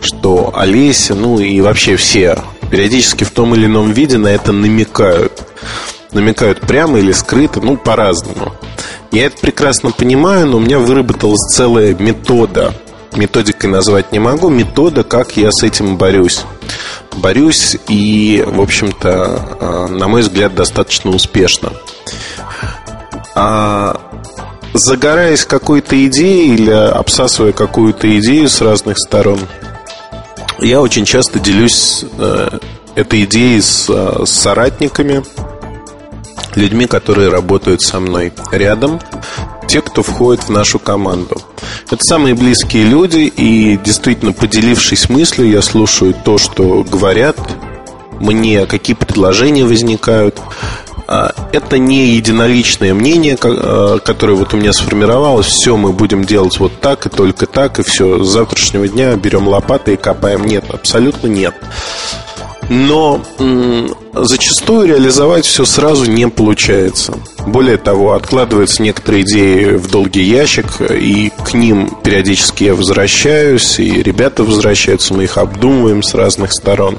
что 0.00 0.52
Олеся, 0.54 1.14
ну 1.14 1.38
и 1.38 1.60
вообще 1.60 1.96
все 1.96 2.38
периодически 2.74 3.22
в 3.22 3.30
том 3.30 3.54
или 3.54 3.66
ином 3.66 3.92
виде 3.92 4.18
на 4.18 4.28
это 4.28 4.50
намекают. 4.52 5.44
Намекают 6.14 6.60
прямо 6.60 6.98
или 6.98 7.12
скрыто, 7.12 7.60
ну, 7.60 7.76
по-разному. 7.76 8.54
Я 9.10 9.26
это 9.26 9.36
прекрасно 9.38 9.90
понимаю, 9.90 10.46
но 10.46 10.56
у 10.56 10.60
меня 10.60 10.78
выработалась 10.78 11.54
целая 11.54 11.94
метода. 11.94 12.72
Методикой 13.14 13.70
назвать 13.70 14.10
не 14.12 14.18
могу, 14.18 14.48
метода, 14.48 15.04
как 15.04 15.36
я 15.36 15.50
с 15.52 15.62
этим 15.62 15.96
борюсь. 15.96 16.42
Борюсь 17.16 17.76
и, 17.88 18.42
в 18.46 18.60
общем-то, 18.60 19.58
а, 19.60 19.88
на 19.88 20.08
мой 20.08 20.22
взгляд, 20.22 20.54
достаточно 20.54 21.10
успешно. 21.10 21.72
А 23.34 24.00
загораясь 24.72 25.44
какой-то 25.44 26.06
идеей 26.06 26.54
или 26.54 26.70
обсасывая 26.70 27.52
какую-то 27.52 28.18
идею 28.18 28.48
с 28.48 28.60
разных 28.62 28.98
сторон– 28.98 29.40
я 30.58 30.80
очень 30.80 31.04
часто 31.04 31.40
делюсь 31.40 32.04
э, 32.18 32.58
этой 32.94 33.24
идеей 33.24 33.60
с, 33.60 33.88
с 33.88 34.30
соратниками, 34.30 35.22
людьми, 36.56 36.86
которые 36.86 37.28
работают 37.28 37.82
со 37.82 38.00
мной 38.00 38.32
рядом, 38.50 39.00
те, 39.66 39.80
кто 39.80 40.02
входит 40.02 40.44
в 40.44 40.50
нашу 40.50 40.78
команду. 40.78 41.40
Это 41.90 42.04
самые 42.04 42.34
близкие 42.34 42.84
люди, 42.84 43.32
и 43.36 43.78
действительно, 43.82 44.32
поделившись 44.32 45.08
мыслью, 45.08 45.50
я 45.50 45.62
слушаю 45.62 46.14
то, 46.14 46.38
что 46.38 46.84
говорят 46.84 47.36
мне, 48.20 48.66
какие 48.66 48.94
предложения 48.96 49.64
возникают. 49.64 50.40
А, 51.06 51.34
это 51.52 51.78
не 51.78 52.06
единоличное 52.08 52.94
мнение, 52.94 53.36
а, 53.42 53.98
которое 53.98 54.34
вот 54.34 54.54
у 54.54 54.56
меня 54.56 54.72
сформировалось. 54.72 55.46
Все, 55.46 55.76
мы 55.76 55.92
будем 55.92 56.24
делать 56.24 56.58
вот 56.58 56.80
так 56.80 57.06
и 57.06 57.10
только 57.10 57.46
так, 57.46 57.78
и 57.78 57.82
все. 57.82 58.22
С 58.22 58.28
завтрашнего 58.28 58.88
дня 58.88 59.14
берем 59.16 59.48
лопаты 59.48 59.94
и 59.94 59.96
копаем. 59.96 60.46
Нет, 60.46 60.64
абсолютно 60.70 61.26
нет. 61.26 61.54
Но 62.68 63.20
зачастую 64.14 64.88
реализовать 64.88 65.44
все 65.44 65.64
сразу 65.64 66.10
не 66.10 66.28
получается. 66.28 67.14
Более 67.46 67.76
того, 67.76 68.14
откладываются 68.14 68.82
некоторые 68.82 69.22
идеи 69.22 69.76
в 69.76 69.90
долгий 69.90 70.22
ящик, 70.22 70.80
и 70.80 71.30
к 71.44 71.54
ним 71.54 71.90
периодически 72.02 72.64
я 72.64 72.74
возвращаюсь, 72.74 73.78
и 73.78 74.02
ребята 74.02 74.44
возвращаются, 74.44 75.14
мы 75.14 75.24
их 75.24 75.36
обдумываем 75.36 76.02
с 76.02 76.14
разных 76.14 76.52
сторон, 76.52 76.98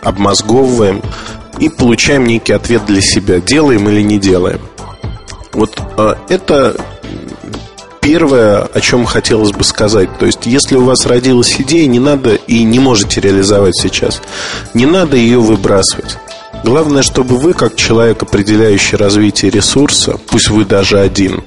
обмозговываем 0.00 1.02
и 1.58 1.68
получаем 1.68 2.26
некий 2.26 2.52
ответ 2.52 2.86
для 2.86 3.00
себя, 3.00 3.40
делаем 3.40 3.88
или 3.88 4.02
не 4.02 4.18
делаем. 4.18 4.60
Вот 5.52 5.78
э, 5.96 6.14
это 6.28 6.76
первое, 8.04 8.64
о 8.64 8.80
чем 8.80 9.06
хотелось 9.06 9.52
бы 9.52 9.64
сказать. 9.64 10.18
То 10.18 10.26
есть, 10.26 10.40
если 10.44 10.76
у 10.76 10.84
вас 10.84 11.06
родилась 11.06 11.58
идея, 11.58 11.86
не 11.86 11.98
надо 11.98 12.34
и 12.34 12.62
не 12.62 12.78
можете 12.78 13.20
реализовать 13.20 13.76
сейчас, 13.76 14.20
не 14.74 14.84
надо 14.84 15.16
ее 15.16 15.40
выбрасывать. 15.40 16.18
Главное, 16.62 17.02
чтобы 17.02 17.38
вы, 17.38 17.54
как 17.54 17.76
человек, 17.76 18.22
определяющий 18.22 18.96
развитие 18.96 19.50
ресурса, 19.50 20.18
пусть 20.28 20.50
вы 20.50 20.64
даже 20.66 21.00
один, 21.00 21.42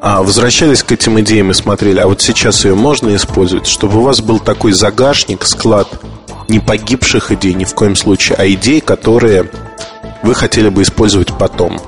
а 0.00 0.22
возвращались 0.22 0.82
к 0.82 0.92
этим 0.92 1.20
идеям 1.20 1.52
и 1.52 1.54
смотрели, 1.54 2.00
а 2.00 2.08
вот 2.08 2.20
сейчас 2.20 2.64
ее 2.64 2.74
можно 2.74 3.14
использовать, 3.14 3.66
чтобы 3.66 3.98
у 3.98 4.02
вас 4.02 4.20
был 4.20 4.40
такой 4.40 4.72
загашник, 4.72 5.44
склад 5.44 5.88
не 6.48 6.58
погибших 6.58 7.32
идей 7.32 7.54
ни 7.54 7.64
в 7.64 7.74
коем 7.74 7.96
случае, 7.96 8.36
а 8.38 8.46
идей, 8.46 8.80
которые 8.80 9.50
вы 10.22 10.34
хотели 10.34 10.68
бы 10.68 10.82
использовать 10.82 11.28
потом. 11.38 11.80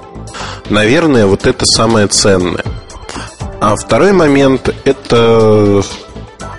Наверное, 0.71 1.27
вот 1.27 1.47
это 1.47 1.67
самое 1.67 2.07
ценное. 2.07 2.65
А 3.61 3.75
второй 3.77 4.13
момент– 4.13 4.75
это 4.85 5.83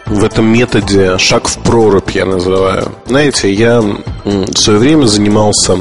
в 0.07 0.23
этом 0.23 0.45
методе 0.45 1.17
шаг 1.17 1.47
в 1.47 1.57
прорубь, 1.59 2.11
я 2.11 2.25
называю. 2.25 2.91
Знаете, 3.05 3.53
я 3.53 3.81
в 3.81 4.57
свое 4.57 4.79
время 4.79 5.05
занимался 5.05 5.77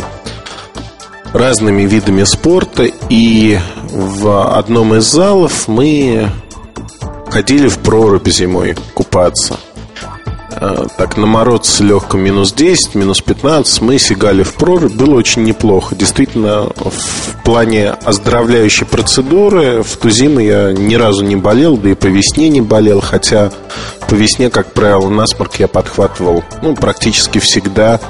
разными 1.33 1.83
видами 1.83 2.25
спорта, 2.25 2.85
и 3.09 3.59
в 3.91 4.57
одном 4.57 4.95
из 4.95 5.05
залов 5.05 5.69
мы 5.69 6.29
ходили 7.31 7.69
в 7.69 7.79
прорубь 7.79 8.29
зимой 8.29 8.77
купаться. 8.95 9.59
Э, 10.67 10.87
так, 10.97 11.17
на 11.17 11.27
мороз 11.27 11.69
с 11.69 11.81
легким 11.81 12.21
минус 12.21 12.53
10, 12.53 12.95
минус 12.97 13.21
15 13.21 13.83
Мы 13.83 13.99
сигали 13.99 14.43
в 14.43 14.55
прорубь, 14.55 14.93
было 14.93 15.15
очень 15.15 15.45
неплохо. 15.45 15.95
Действительно, 15.95 16.63
в 16.77 17.43
плане 17.45 17.91
оздоровляющей 17.91 18.85
процедуры 18.87 19.83
В 19.83 19.97
ту 19.97 20.11
зиму 20.11 20.41
я 20.41 20.73
ни 20.73 20.95
разу 20.97 21.25
не 21.25 21.37
болел 21.37 21.77
Да 21.77 21.91
и 21.91 21.95
по 21.95 22.07
весне 22.07 22.49
не 22.49 22.61
болел. 22.61 23.01
Хотя 23.01 23.53
по 24.09 24.15
весне, 24.15 24.51
как 24.51 24.73
правило, 24.73 25.09
насморк 25.09 25.57
я 25.57 25.69
подхватывал 25.69 26.43
Ну, 26.63 26.75
практически 26.75 27.39
всегда 27.39 28.01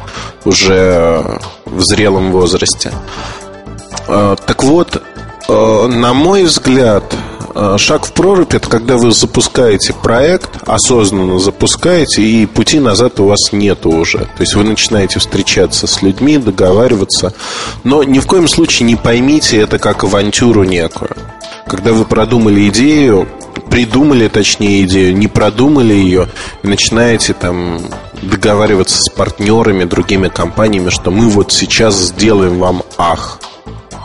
Уже 0.45 1.39
в 1.67 1.83
зрелом 1.83 2.33
возрасте. 2.33 2.91
Э, 4.09 4.37
Так 4.47 4.63
вот, 4.63 5.03
э, 5.49 5.87
на 5.89 6.15
мой 6.15 6.45
взгляд 6.45 7.05
шаг 7.79 8.07
в 8.07 8.13
прорубь 8.13 8.55
это 8.55 8.69
когда 8.69 8.97
вы 8.97 9.13
запускаете 9.13 9.95
проект, 9.95 10.51
осознанно 10.67 11.39
запускаете, 11.39 12.23
и 12.23 12.47
пути 12.47 12.81
назад 12.81 13.21
у 13.21 13.27
вас 13.27 13.53
нету 13.53 13.91
уже. 13.91 14.19
То 14.19 14.41
есть 14.41 14.55
вы 14.55 14.65
начинаете 14.65 15.19
встречаться 15.19 15.87
с 15.87 16.03
людьми, 16.03 16.39
договариваться. 16.39 17.33
Но 17.85 18.03
ни 18.03 18.19
в 18.19 18.27
коем 18.27 18.49
случае 18.49 18.87
не 18.87 18.97
поймите 18.97 19.59
это 19.59 19.79
как 19.79 20.05
авантюру 20.05 20.65
некую. 20.65 21.11
Когда 21.67 21.93
вы 21.93 22.05
продумали 22.05 22.69
идею, 22.69 23.29
придумали, 23.71 24.29
точнее, 24.29 24.85
идею, 24.85 25.17
не 25.17 25.27
продумали 25.27 25.95
ее, 25.95 26.29
и 26.63 26.67
начинаете 26.67 27.33
там 27.33 27.81
договариваться 28.23 28.99
с 29.03 29.09
партнерами, 29.09 29.85
другими 29.85 30.29
компаниями, 30.29 30.91
что 30.91 31.11
мы 31.11 31.29
вот 31.29 31.53
сейчас 31.53 31.97
сделаем 31.97 32.59
вам 32.59 32.83
ах 32.99 33.39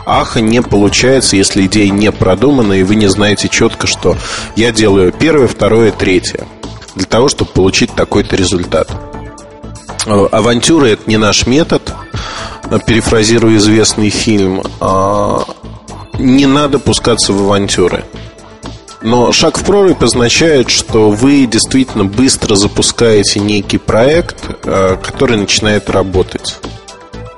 аха 0.06 0.40
не 0.40 0.62
получается, 0.62 1.36
если 1.36 1.66
идея 1.66 1.90
не 1.90 2.10
продумана, 2.12 2.74
и 2.74 2.82
вы 2.82 2.94
не 2.96 3.08
знаете 3.08 3.48
четко, 3.48 3.86
что 3.86 4.16
я 4.56 4.72
делаю 4.72 5.12
первое, 5.12 5.48
второе, 5.48 5.92
третье. 5.92 6.46
Для 6.94 7.06
того, 7.06 7.28
чтобы 7.28 7.50
получить 7.52 7.94
такой-то 7.94 8.36
результат. 8.36 8.90
Э, 10.06 10.26
авантюра 10.30 10.86
это 10.86 11.08
не 11.08 11.16
наш 11.16 11.46
метод. 11.46 11.94
Э, 12.64 12.78
перефразирую 12.86 13.56
известный 13.56 14.10
фильм. 14.10 14.62
А, 14.80 15.44
не 16.18 16.46
надо 16.46 16.78
пускаться 16.78 17.32
в 17.32 17.42
авантюры. 17.42 18.04
Но 19.00 19.32
шаг 19.32 19.58
в 19.58 19.64
прорубь 19.64 20.02
означает, 20.02 20.70
что 20.70 21.10
вы 21.10 21.46
действительно 21.46 22.04
быстро 22.04 22.54
запускаете 22.54 23.40
некий 23.40 23.78
проект, 23.78 24.36
э, 24.64 24.96
который 25.02 25.36
начинает 25.36 25.90
работать 25.90 26.58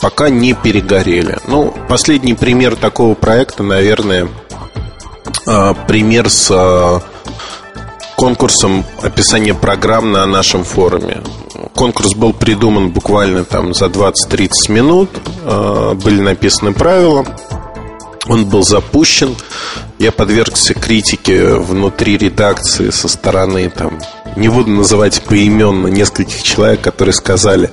пока 0.05 0.29
не 0.29 0.53
перегорели. 0.53 1.39
Ну, 1.49 1.73
последний 1.89 2.35
пример 2.35 2.77
такого 2.77 3.15
проекта, 3.15 3.63
наверное, 3.63 4.29
а, 5.47 5.73
пример 5.73 6.29
с 6.29 6.51
а, 6.51 7.01
конкурсом 8.15 8.85
описания 9.01 9.55
программ 9.55 10.13
на 10.13 10.27
нашем 10.27 10.63
форуме. 10.63 11.23
Конкурс 11.75 12.15
был 12.17 12.35
придуман 12.35 12.91
буквально 12.91 13.47
там 13.47 13.73
за 13.73 13.87
20-30 13.87 14.51
минут. 14.69 15.09
А, 15.45 15.95
были 15.95 16.21
написаны 16.21 16.75
правила. 16.75 17.25
Он 18.29 18.45
был 18.45 18.63
запущен. 18.63 19.35
Я 19.99 20.13
подвергся 20.13 20.75
критике 20.75 21.55
внутри 21.55 22.19
редакции 22.19 22.91
со 22.91 23.09
стороны 23.09 23.71
там 23.71 23.99
не 24.37 24.49
буду 24.49 24.71
называть 24.71 25.23
поименно 25.23 25.87
нескольких 25.87 26.43
человек, 26.43 26.81
которые 26.81 27.13
сказали, 27.13 27.71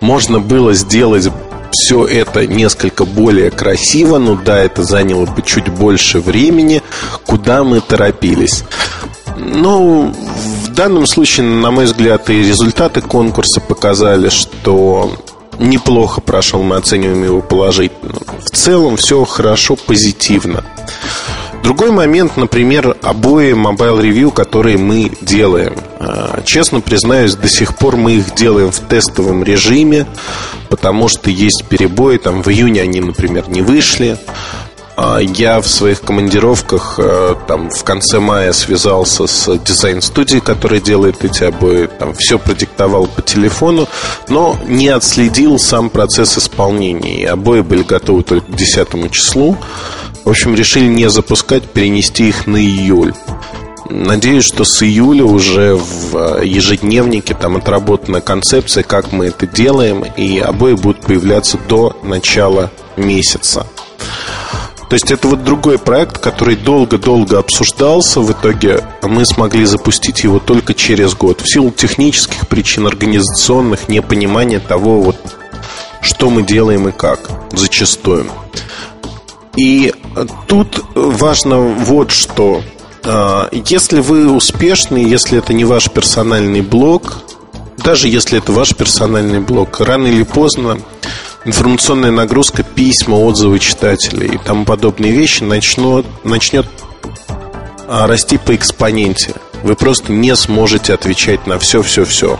можно 0.00 0.40
было 0.40 0.74
сделать 0.74 1.30
все 1.72 2.04
это 2.04 2.46
несколько 2.46 3.04
более 3.04 3.50
красиво, 3.50 4.18
но 4.18 4.34
да, 4.34 4.58
это 4.58 4.82
заняло 4.82 5.26
бы 5.26 5.42
чуть 5.42 5.68
больше 5.68 6.20
времени, 6.20 6.82
куда 7.26 7.64
мы 7.64 7.80
торопились. 7.80 8.64
Ну, 9.36 10.12
в 10.64 10.68
данном 10.68 11.06
случае, 11.06 11.46
на 11.46 11.70
мой 11.70 11.86
взгляд, 11.86 12.28
и 12.30 12.38
результаты 12.38 13.00
конкурса 13.00 13.60
показали, 13.60 14.28
что 14.28 15.16
неплохо 15.58 16.20
прошел, 16.20 16.62
мы 16.62 16.76
оцениваем 16.76 17.24
его 17.24 17.40
положительно. 17.40 18.14
В 18.44 18.50
целом 18.50 18.96
все 18.96 19.24
хорошо, 19.24 19.76
позитивно. 19.76 20.64
Другой 21.62 21.90
момент, 21.90 22.36
например, 22.36 22.96
обои 23.02 23.52
Mobile 23.52 24.00
Review, 24.00 24.32
которые 24.32 24.78
мы 24.78 25.12
делаем. 25.20 25.74
А, 25.98 26.40
честно 26.44 26.80
признаюсь, 26.80 27.34
до 27.34 27.48
сих 27.48 27.76
пор 27.76 27.96
мы 27.96 28.12
их 28.12 28.34
делаем 28.34 28.70
в 28.72 28.80
тестовом 28.80 29.44
режиме, 29.44 30.06
потому 30.68 31.08
что 31.08 31.30
есть 31.30 31.64
перебои. 31.68 32.16
Там 32.16 32.42
в 32.42 32.48
июне 32.48 32.82
они, 32.82 33.00
например, 33.00 33.48
не 33.48 33.60
вышли. 33.60 34.18
А, 34.96 35.18
я 35.18 35.60
в 35.60 35.68
своих 35.68 36.02
командировках 36.02 36.96
а, 36.98 37.34
там, 37.46 37.70
в 37.70 37.84
конце 37.84 38.20
мая 38.20 38.52
связался 38.52 39.26
с 39.26 39.58
дизайн-студией, 39.58 40.40
которая 40.40 40.80
делает 40.80 41.24
эти 41.24 41.44
обои. 41.44 41.86
Там 41.86 42.14
все 42.14 42.38
продиктовал 42.38 43.06
по 43.06 43.22
телефону, 43.22 43.88
но 44.28 44.58
не 44.66 44.88
отследил 44.88 45.58
сам 45.58 45.88
процесс 45.88 46.36
исполнения. 46.36 47.22
И 47.22 47.24
обои 47.24 47.60
были 47.60 47.82
готовы 47.82 48.22
только 48.22 48.52
к 48.52 48.56
10 48.56 49.10
числу. 49.10 49.56
В 50.24 50.28
общем, 50.30 50.54
решили 50.54 50.86
не 50.86 51.10
запускать, 51.10 51.64
перенести 51.64 52.28
их 52.28 52.46
на 52.46 52.56
июль. 52.56 53.14
Надеюсь, 53.88 54.44
что 54.44 54.64
с 54.64 54.82
июля 54.82 55.24
уже 55.24 55.74
в 55.74 56.42
ежедневнике 56.42 57.34
там 57.34 57.56
отработана 57.56 58.20
концепция, 58.20 58.84
как 58.84 59.10
мы 59.10 59.26
это 59.26 59.46
делаем, 59.46 60.04
и 60.16 60.38
обои 60.38 60.74
будут 60.74 61.00
появляться 61.00 61.58
до 61.68 61.96
начала 62.04 62.70
месяца. 62.96 63.66
То 64.88 64.94
есть 64.94 65.10
это 65.10 65.28
вот 65.28 65.44
другой 65.44 65.78
проект, 65.78 66.18
который 66.18 66.56
долго-долго 66.56 67.38
обсуждался. 67.38 68.20
В 68.20 68.32
итоге 68.32 68.84
мы 69.02 69.24
смогли 69.24 69.64
запустить 69.64 70.24
его 70.24 70.40
только 70.40 70.74
через 70.74 71.14
год. 71.14 71.40
В 71.40 71.52
силу 71.52 71.70
технических 71.70 72.48
причин, 72.48 72.88
организационных, 72.88 73.88
непонимания 73.88 74.58
того, 74.58 75.00
вот, 75.00 75.16
что 76.00 76.28
мы 76.28 76.42
делаем 76.42 76.88
и 76.88 76.92
как, 76.92 77.30
зачастую. 77.52 78.26
И 79.56 79.92
тут 80.46 80.84
важно 80.94 81.58
вот 81.60 82.10
что. 82.10 82.62
А, 83.04 83.48
если 83.52 84.00
вы 84.00 84.30
успешны, 84.32 84.98
если 84.98 85.38
это 85.38 85.52
не 85.52 85.64
ваш 85.64 85.90
персональный 85.90 86.60
блог, 86.60 87.18
даже 87.78 88.08
если 88.08 88.38
это 88.38 88.52
ваш 88.52 88.74
персональный 88.74 89.40
блог, 89.40 89.80
рано 89.80 90.06
или 90.06 90.22
поздно 90.22 90.78
информационная 91.44 92.10
нагрузка, 92.10 92.62
письма, 92.62 93.14
отзывы 93.14 93.58
читателей 93.58 94.34
и 94.34 94.38
тому 94.38 94.64
подобные 94.64 95.12
вещи 95.12 95.42
начнет, 95.42 96.06
начнет 96.24 96.66
расти 97.88 98.38
по 98.38 98.54
экспоненте. 98.54 99.34
Вы 99.62 99.74
просто 99.74 100.12
не 100.12 100.34
сможете 100.36 100.94
отвечать 100.94 101.46
на 101.46 101.58
все-все-все. 101.58 102.38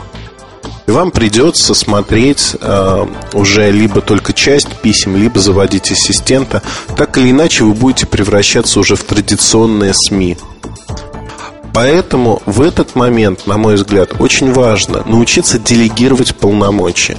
И 0.87 0.90
вам 0.90 1.11
придется 1.11 1.75
смотреть 1.75 2.57
э, 2.61 3.07
уже 3.33 3.70
либо 3.70 4.01
только 4.01 4.33
часть 4.33 4.68
писем, 4.81 5.16
либо 5.16 5.38
заводить 5.38 5.92
ассистента. 5.92 6.62
Так 6.96 7.16
или 7.16 7.31
иначе 7.31 7.64
вы 7.64 7.75
будете 7.75 8.07
превращаться 8.07 8.81
уже 8.81 8.96
в 8.96 9.05
традиционные 9.05 9.92
СМИ. 9.94 10.37
Поэтому 11.73 12.42
в 12.46 12.61
этот 12.61 12.96
момент, 12.96 13.46
на 13.46 13.57
мой 13.57 13.77
взгляд, 13.77 14.20
очень 14.20 14.53
важно 14.53 15.05
научиться 15.07 15.59
делегировать 15.59 16.35
полномочия. 16.35 17.16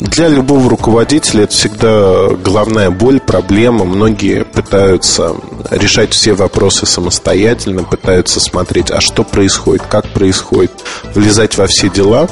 Для 0.00 0.28
любого 0.28 0.70
руководителя 0.70 1.44
это 1.44 1.52
всегда 1.52 2.28
головная 2.42 2.90
боль, 2.90 3.20
проблема. 3.20 3.84
Многие 3.84 4.44
пытаются 4.44 5.36
решать 5.70 6.14
все 6.14 6.32
вопросы 6.32 6.86
самостоятельно, 6.86 7.84
пытаются 7.84 8.40
смотреть, 8.40 8.90
а 8.90 9.02
что 9.02 9.24
происходит, 9.24 9.82
как 9.82 10.08
происходит, 10.08 10.72
влезать 11.14 11.58
во 11.58 11.66
все 11.66 11.90
дела. 11.90 12.30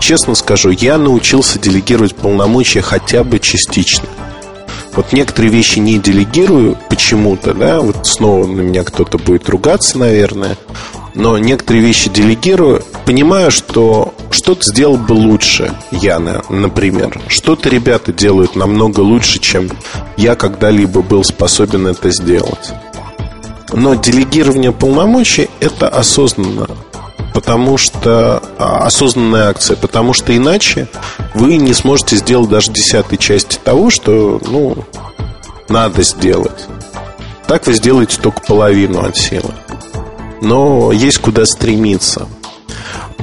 Честно 0.00 0.34
скажу, 0.34 0.70
я 0.70 0.98
научился 0.98 1.60
делегировать 1.60 2.16
полномочия 2.16 2.82
хотя 2.82 3.22
бы 3.22 3.38
частично. 3.38 4.08
Вот 4.96 5.12
некоторые 5.12 5.52
вещи 5.52 5.78
не 5.78 6.00
делегирую 6.00 6.76
почему-то, 6.88 7.54
да, 7.54 7.80
вот 7.80 8.06
снова 8.08 8.44
на 8.46 8.60
меня 8.60 8.82
кто-то 8.82 9.18
будет 9.18 9.48
ругаться, 9.48 9.98
наверное, 9.98 10.56
но 11.14 11.38
некоторые 11.38 11.84
вещи 11.84 12.10
делегирую, 12.10 12.82
понимаю, 13.06 13.50
что 13.50 14.14
что-то 14.30 14.62
сделал 14.64 14.96
бы 14.96 15.12
лучше 15.12 15.72
я, 15.92 16.18
например. 16.18 17.20
Что-то 17.28 17.68
ребята 17.68 18.12
делают 18.12 18.56
намного 18.56 19.00
лучше, 19.00 19.38
чем 19.38 19.70
я 20.16 20.34
когда-либо 20.34 21.02
был 21.02 21.22
способен 21.24 21.86
это 21.86 22.10
сделать. 22.10 22.72
Но 23.72 23.94
делегирование 23.94 24.72
полномочий– 24.72 25.48
это 25.60 25.88
осознанно. 25.88 26.68
потому 27.32 27.78
что 27.78 28.40
а, 28.58 28.86
осознанная 28.86 29.48
акция, 29.48 29.76
потому 29.76 30.12
что 30.12 30.36
иначе 30.36 30.86
вы 31.34 31.56
не 31.56 31.74
сможете 31.74 32.16
сделать 32.16 32.48
даже 32.48 32.70
десятой 32.70 33.18
части 33.18 33.58
того, 33.62 33.90
что 33.90 34.40
ну, 34.46 34.76
надо 35.68 36.04
сделать. 36.04 36.68
Так 37.48 37.66
вы 37.66 37.74
сделаете 37.74 38.20
только 38.20 38.40
половину 38.40 39.04
от 39.04 39.16
силы. 39.16 39.52
Но 40.44 40.92
есть 40.92 41.18
куда 41.18 41.46
стремиться. 41.46 42.28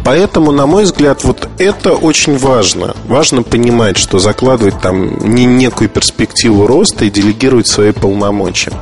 Поэтому, 0.03 0.51
на 0.51 0.65
мой 0.65 0.85
взгляд, 0.85 1.23
вот 1.23 1.47
это 1.59 1.93
очень 1.93 2.35
важно. 2.35 2.95
Важно 3.05 3.43
понимать, 3.43 3.97
что 3.97 4.17
закладывать 4.17 4.81
там 4.81 5.19
не 5.19 5.45
некую 5.45 5.89
перспективу 5.89 6.65
роста 6.65 7.05
и 7.05 7.11
делегировать 7.11 7.67
свои 7.67 7.91
полномочия. 7.91 8.73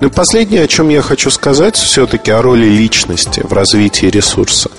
Ну 0.00 0.08
и 0.08 0.10
последнее, 0.10 0.62
о 0.64 0.68
чем 0.68 0.88
я 0.88 1.02
хочу 1.02 1.30
сказать, 1.30 1.76
все-таки 1.76 2.30
о 2.30 2.40
роли 2.40 2.64
личности 2.64 3.40
в 3.44 3.52
развитии 3.52 4.06
ресурса. 4.06 4.70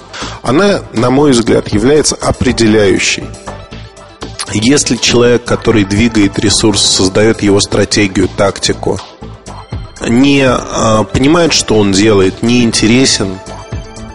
Она, 0.41 0.81
на 0.93 1.11
мой 1.11 1.31
взгляд, 1.31 1.67
является 1.69 2.15
определяющей. 2.15 3.25
Если 4.53 4.95
человек, 4.95 5.43
который 5.43 5.83
двигает 5.85 6.39
ресурс, 6.39 6.81
создает 6.81 7.43
его 7.43 7.59
стратегию, 7.59 8.27
тактику, 8.35 8.99
не 10.01 10.45
а, 10.47 11.03
понимает, 11.03 11.53
что 11.53 11.77
он 11.77 11.91
делает, 11.91 12.43
не 12.43 12.63
интересен, 12.63 13.39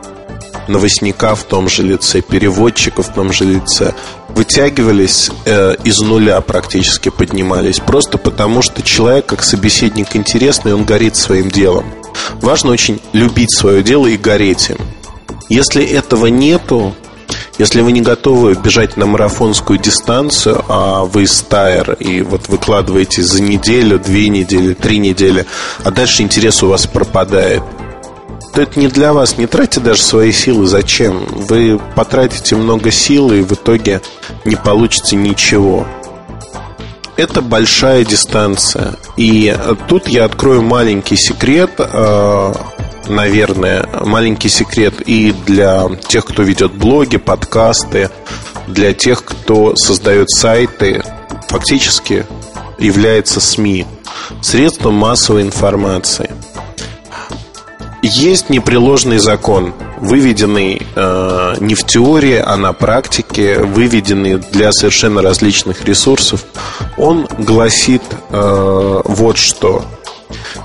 новостника 0.68 1.36
в 1.36 1.44
том 1.44 1.70
же 1.70 1.84
лице, 1.84 2.22
переводчика 2.22 3.04
в 3.04 3.14
том 3.14 3.32
же 3.32 3.46
лице 3.46 3.94
вытягивались 4.30 5.30
э, 5.46 5.76
из 5.84 6.00
нуля 6.00 6.42
практически 6.42 7.10
поднимались, 7.10 7.80
просто 7.80 8.18
потому 8.18 8.62
что 8.62 8.82
человек 8.82 9.28
как 9.28 9.44
собеседник 9.44 10.16
интересный, 10.16 10.74
он 10.74 10.86
горит 10.86 11.16
своим 11.16 11.50
делом. 11.50 11.86
Важно 12.42 12.72
очень 12.72 13.00
любить 13.14 13.56
свое 13.56 13.84
дело 13.84 14.08
и 14.08 14.18
гореть 14.18 14.70
им. 14.70 14.78
Если 15.50 15.84
этого 15.86 16.28
нету, 16.28 16.96
если 17.60 17.82
вы 17.82 17.92
не 17.92 18.02
готовы 18.02 18.56
бежать 18.56 18.98
на 18.98 19.06
марафонскую 19.06 19.78
дистанцию, 19.78 20.64
а 20.68 21.04
вы 21.04 21.28
стайер 21.28 21.94
и 22.00 22.22
вот 22.22 22.48
выкладываете 22.48 23.22
за 23.22 23.42
неделю, 23.42 24.00
две 24.00 24.30
недели, 24.30 24.74
три 24.74 24.98
недели, 24.98 25.46
а 25.84 25.92
дальше 25.92 26.24
интерес 26.24 26.64
у 26.64 26.70
вас 26.70 26.88
пропадает– 26.88 27.62
то 28.54 28.62
это 28.62 28.80
не 28.80 28.88
для 28.88 29.14
вас. 29.14 29.38
Не 29.38 29.48
тратьте 29.48 29.80
даже 29.80 30.02
свои 30.02 30.32
силы. 30.32 30.68
Зачем? 30.68 31.26
Вы 31.26 31.80
потратите 31.96 32.56
много 32.56 32.92
сил 32.92 33.32
и 33.32 33.42
в 33.42 33.54
итоге 33.54 34.02
не 34.46 34.56
получите 34.56 35.16
ничего. 35.16 35.88
Это 37.16 37.42
большая 37.42 38.06
дистанция. 38.06 38.96
И 39.18 39.56
тут 39.88 40.08
я 40.08 40.26
открою 40.26 40.62
маленький 40.62 41.16
секрет, 41.16 41.72
э, 41.78 42.54
наверное, 43.08 43.88
маленький 44.04 44.50
секрет 44.50 44.96
и 45.06 45.34
для 45.46 45.90
тех, 46.08 46.26
кто 46.26 46.42
ведет 46.44 46.74
блоги, 46.74 47.18
подкасты, 47.18 48.10
для 48.68 48.94
тех, 48.94 49.24
кто 49.24 49.76
создает 49.76 50.32
сайты, 50.32 51.04
фактически 51.50 52.26
является 52.80 53.40
СМИ, 53.40 53.86
средством 54.42 54.96
массовой 54.96 55.44
информации– 55.44 56.32
есть 58.04 58.50
непреложный 58.50 59.18
закон, 59.18 59.74
выведенный 59.98 60.82
э, 60.94 61.56
не 61.62 61.74
в 61.74 61.86
теории, 61.86 62.36
а 62.36 62.58
на 62.58 62.74
практике, 62.74 63.60
выведенный 63.60 64.40
для 64.40 64.74
совершенно 64.74 65.22
различных 65.22 65.86
ресурсов. 65.86 66.44
Он 66.98 67.28
гласит 67.38 68.04
э, 68.30 69.02
вот 69.06 69.38
что. 69.38 69.86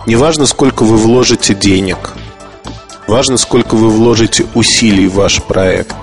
Неважно, 0.07 0.47
сколько 0.47 0.83
вы 0.83 0.97
вложите 0.97 1.55
денег, 1.55 2.11
важно, 3.07 3.37
сколько 3.37 3.77
вы 3.77 3.89
вложите 3.89 4.45
усилий 4.55 5.07
в 5.07 5.15
ваш 5.15 5.41
проект. 5.43 5.95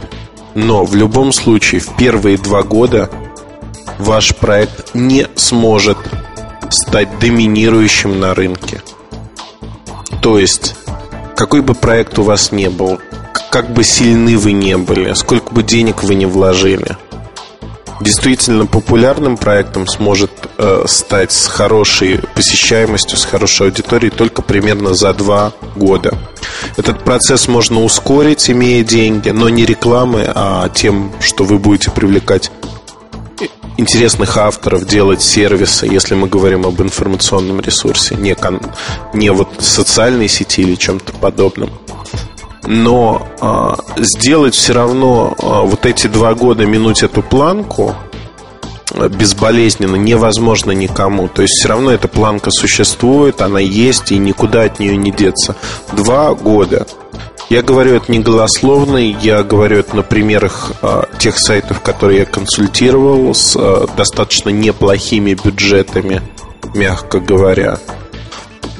Но 0.53 0.85
в 0.85 0.95
любом 0.95 1.33
случае, 1.33 1.81
в 1.81 1.97
первые 1.97 2.37
два 2.37 2.63
года 2.63 3.09
ваш 3.99 4.33
проект 4.37 4.95
не 4.95 5.27
сможет 5.35 5.97
стать 6.69 7.19
доминирующим 7.19 8.21
на 8.21 8.33
рынке. 8.33 8.81
То 10.21 10.39
есть 10.39 10.75
какой 11.35 11.61
бы 11.61 11.75
проект 11.75 12.17
у 12.19 12.23
вас 12.23 12.51
не 12.51 12.69
был, 12.69 12.99
как 13.51 13.71
бы 13.71 13.83
сильны 13.83 14.37
вы 14.37 14.53
не 14.53 14.77
были, 14.77 15.13
сколько 15.13 15.53
бы 15.53 15.63
денег 15.63 16.03
вы 16.03 16.15
не 16.15 16.25
вложили, 16.25 16.97
действительно 18.01 18.65
популярным 18.65 19.37
проектом 19.37 19.87
сможет 19.87 20.31
э, 20.57 20.83
стать 20.87 21.31
с 21.31 21.47
хорошей 21.47 22.19
посещаемостью, 22.35 23.17
с 23.17 23.25
хорошей 23.25 23.67
аудиторией 23.67 24.11
только 24.11 24.41
примерно 24.41 24.93
за 24.93 25.13
два 25.13 25.53
года. 25.75 26.17
Этот 26.77 27.03
процесс 27.03 27.47
можно 27.47 27.83
ускорить, 27.83 28.49
имея 28.49 28.83
деньги, 28.83 29.29
но 29.29 29.49
не 29.49 29.65
рекламы, 29.65 30.29
а 30.33 30.69
тем, 30.69 31.11
что 31.19 31.43
вы 31.43 31.59
будете 31.59 31.91
привлекать 31.91 32.51
интересных 33.77 34.37
авторов, 34.37 34.85
делать 34.85 35.21
сервисы, 35.21 35.85
если 35.85 36.15
мы 36.15 36.27
говорим 36.27 36.65
об 36.65 36.81
информационном 36.81 37.59
ресурсе, 37.59 38.15
не, 38.15 38.35
кон, 38.35 38.61
не 39.13 39.29
вот 39.31 39.49
социальной 39.59 40.27
сети 40.27 40.61
или 40.61 40.75
чем-то 40.75 41.13
подобном. 41.13 41.69
Но 42.67 43.27
э, 43.41 44.01
сделать 44.01 44.55
все 44.55 44.73
равно 44.73 45.35
э, 45.37 45.43
вот 45.43 45.85
эти 45.85 46.07
два 46.07 46.33
года 46.33 46.65
минуть 46.65 47.03
эту 47.03 47.21
планку 47.21 47.93
э, 48.91 49.07
безболезненно 49.07 49.97
невозможно 49.97 50.71
никому. 50.71 51.27
То 51.27 51.43
есть 51.43 51.53
все 51.59 51.69
равно 51.69 51.91
эта 51.91 52.07
планка 52.07 52.49
существует, 52.49 53.41
она 53.41 53.59
есть 53.59 54.11
и 54.11 54.17
никуда 54.17 54.63
от 54.63 54.79
нее 54.79 54.97
не 54.97 55.11
деться. 55.11 55.55
Два 55.91 56.33
года. 56.33 56.87
Я 57.49 57.61
говорю 57.61 57.95
это 57.95 58.11
не 58.11 58.19
голословно, 58.19 58.97
я 58.97 59.43
говорю 59.43 59.77
это 59.77 59.95
на 59.95 60.01
примерах 60.01 60.71
э, 60.81 61.03
тех 61.19 61.37
сайтов, 61.37 61.81
которые 61.81 62.19
я 62.19 62.25
консультировал 62.25 63.35
с 63.35 63.55
э, 63.55 63.87
достаточно 63.95 64.49
неплохими 64.49 65.35
бюджетами, 65.35 66.23
мягко 66.73 67.19
говоря. 67.19 67.77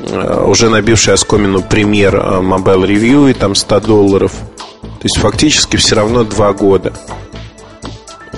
Э, 0.09 0.43
уже 0.47 0.69
набивший 0.69 1.13
оскомину 1.13 1.61
пример 1.61 2.15
э, 2.15 2.19
Mobile 2.41 2.87
Review 2.87 3.29
и 3.29 3.33
там 3.33 3.53
100 3.53 3.79
долларов. 3.81 4.33
То 4.81 5.03
есть 5.03 5.19
фактически 5.19 5.77
все 5.77 5.95
равно 5.95 6.23
два 6.23 6.51
года. 6.53 6.93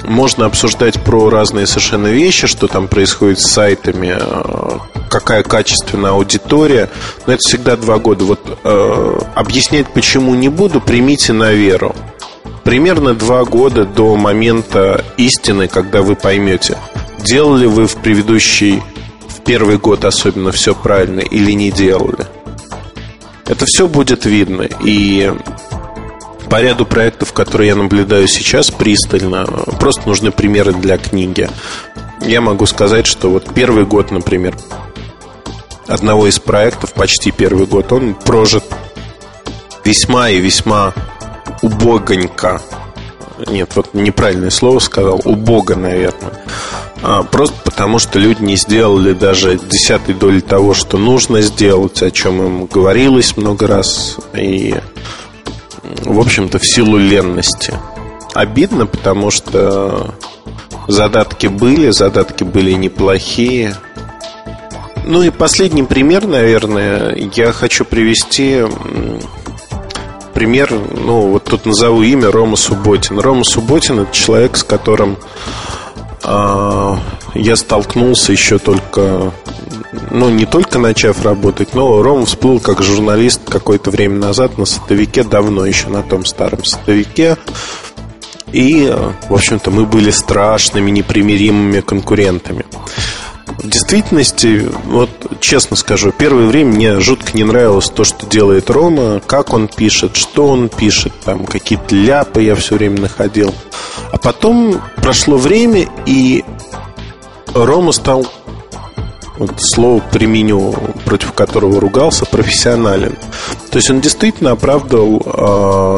Можно 0.04 0.46
обсуждать 0.46 1.02
про 1.02 1.30
разные 1.30 1.68
совершенно 1.68 2.08
вещи, 2.08 2.48
что 2.48 2.68
там 2.68 2.88
происходит 2.88 3.40
с 3.40 3.52
сайтами, 3.52 4.18
какая 5.10 5.44
качественная 5.44 6.12
аудитория, 6.12 6.90
но 7.26 7.34
это 7.34 7.42
всегда 7.42 7.76
два 7.76 7.98
года. 7.98 8.26
Вот 8.26 8.60
э, 8.64 9.20
объяснять 9.36 9.88
почему 9.94 10.36
не 10.36 10.50
буду, 10.50 10.82
примите 10.82 11.34
на 11.34 11.52
веру. 11.52 11.96
Примерно 12.64 13.14
два 13.14 13.46
года 13.46 13.86
до 13.86 14.16
момента 14.16 15.06
истины, 15.16 15.68
когда 15.68 16.02
вы 16.02 16.16
поймете, 16.16 16.78
делали 17.20 17.66
вы 17.66 17.88
в 17.88 17.96
предыдущий, 17.96 18.84
в 19.28 19.42
первый 19.44 19.78
год 19.78 20.04
особенно 20.04 20.52
все 20.52 20.76
правильно 20.76 21.22
или 21.22 21.52
не 21.52 21.72
делали. 21.72 22.26
Это 23.46 23.66
все 23.66 23.88
будет 23.88 24.26
видно. 24.26 24.68
И 24.84 25.32
по 26.50 26.62
ряду 26.62 26.86
проектов, 26.86 27.34
которые 27.34 27.70
я 27.70 27.76
наблюдаю 27.76 28.28
сейчас 28.28 28.72
пристально, 28.72 29.46
просто 29.80 30.08
нужны 30.08 30.32
примеры 30.32 30.74
для 30.74 30.98
книги. 30.98 31.50
Я 32.22 32.42
могу 32.42 32.66
сказать, 32.66 33.06
что 33.06 33.30
вот 33.30 33.54
первый 33.54 33.86
год, 33.86 34.12
например, 34.12 34.58
одного 35.88 36.28
из 36.28 36.40
проектов, 36.40 36.94
почти 36.94 37.32
первый 37.32 37.66
год, 37.66 37.92
он 37.92 38.14
прожит 38.14 38.64
весьма 39.84 40.30
и 40.30 40.40
весьма 40.40 40.94
убогонько. 41.62 42.62
Нет, 43.48 43.72
вот 43.76 43.94
неправильное 43.94 44.50
слово 44.50 44.80
сказал, 44.80 45.22
убого, 45.24 45.76
наверное. 45.76 46.34
А, 47.04 47.24
просто 47.24 47.56
потому, 47.64 48.00
что 48.00 48.20
люди 48.20 48.44
не 48.44 48.56
сделали 48.56 49.14
даже 49.14 49.58
десятой 49.58 50.16
доли 50.16 50.40
того, 50.40 50.74
что 50.74 50.98
нужно 50.98 51.42
сделать, 51.42 52.02
о 52.02 52.12
чем 52.12 52.42
им 52.42 52.66
говорилось 52.66 53.38
много 53.38 53.68
раз. 53.68 54.18
И, 54.34 54.76
в 56.04 56.20
общем-то, 56.20 56.58
в 56.58 56.66
силу 56.66 56.98
ленности. 56.98 57.74
Обидно, 58.34 58.88
потому 58.88 59.30
что 59.30 60.16
задатки 60.88 61.48
были, 61.48 61.92
задатки 61.92 62.44
были 62.44 62.72
неплохие. 62.74 63.76
Ну 65.08 65.24
и 65.24 65.30
последний 65.30 65.84
пример, 65.84 66.28
наверное, 66.28 67.16
я 67.34 67.54
хочу 67.54 67.86
привести 67.86 68.64
пример, 70.34 70.70
ну 70.72 71.30
вот 71.30 71.46
тут 71.46 71.66
назову 71.66 72.04
имя 72.04 72.30
Рома 72.30 72.58
Субботин. 72.58 73.18
Рома 73.18 73.46
Субботин 73.46 74.02
это 74.02 74.14
человек, 74.14 74.58
с 74.58 74.66
которым 74.66 75.18
э, 76.26 76.96
я 77.36 77.56
столкнулся 77.56 78.34
еще 78.34 78.58
только 78.58 79.32
ну, 80.12 80.30
не 80.30 80.46
только 80.46 80.78
начав 80.78 81.24
работать, 81.24 81.74
но 81.74 82.02
Рома 82.02 82.26
всплыл 82.26 82.60
как 82.60 82.84
журналист 82.84 83.50
какое-то 83.50 83.92
время 83.92 84.18
назад 84.20 84.58
на 84.58 84.66
сотовике, 84.66 85.24
давно 85.24 85.66
еще 85.66 85.88
на 85.88 86.04
том 86.04 86.26
старом 86.26 86.66
сотовике. 86.66 87.38
И, 88.52 88.94
в 89.30 89.34
общем-то, 89.34 89.72
мы 89.72 89.86
были 89.86 90.12
страшными, 90.12 90.92
непримиримыми 90.92 91.80
конкурентами. 91.80 92.66
В 93.48 93.70
действительности, 93.70 94.70
вот 94.86 95.10
честно 95.40 95.76
скажу, 95.76 96.12
первое 96.12 96.48
время 96.48 96.74
мне 96.74 97.00
жутко 97.00 97.36
не 97.36 97.44
нравилось 97.44 97.90
то, 97.90 98.04
что 98.04 98.26
делает 98.26 98.70
Рома, 98.70 99.22
как 99.26 99.54
он 99.54 99.68
пишет, 99.68 100.16
что 100.16 100.48
он 100.48 100.70
пишет, 100.70 101.14
там 101.24 101.46
какие-то 101.46 101.96
ляпы 101.96 102.42
я 102.42 102.56
все 102.56 102.76
время 102.76 103.02
находил. 103.02 103.54
А 104.12 104.18
потом 104.18 104.82
прошло 104.98 105.38
время, 105.38 105.88
и 106.06 106.44
Рома 107.54 107.94
стал 107.94 108.28
вот 109.38 109.54
слово 109.62 110.02
применю, 110.12 110.74
против 111.06 111.34
которого 111.34 111.80
ругался, 111.80 112.26
профессионален. 112.26 113.16
То 113.70 113.78
есть 113.78 113.90
он 113.90 114.02
действительно 114.02 114.52
оправдывал 114.52 115.22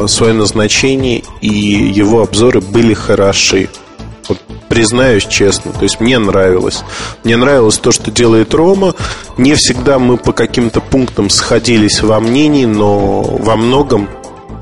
э, 0.04 0.08
свое 0.08 0.34
назначение, 0.34 1.24
и 1.42 1.50
его 1.50 2.22
обзоры 2.22 2.62
были 2.62 2.94
хороши. 2.94 3.70
Признаюсь 4.70 5.26
честно, 5.26 5.74
то 5.74 5.84
есть 5.84 6.00
мне 6.00 6.20
нравилось. 6.20 6.84
Мне 7.24 7.36
нравилось 7.38 7.80
то, 7.80 7.92
что 7.92 8.12
делает 8.12 8.54
Рома. 8.54 8.94
Не 9.38 9.56
всегда 9.56 10.00
мы 10.00 10.18
по 10.18 10.32
каким-то 10.32 10.80
пунктам 10.80 11.30
сходились 11.30 12.02
во 12.02 12.20
мнении, 12.20 12.66
но 12.66 13.22
во 13.22 13.56
многом 13.56 14.08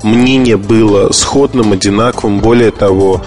мнение 0.02 0.56
было 0.56 1.12
сходным, 1.12 1.72
одинаковым. 1.72 2.40
Более 2.40 2.70
того, 2.70 3.22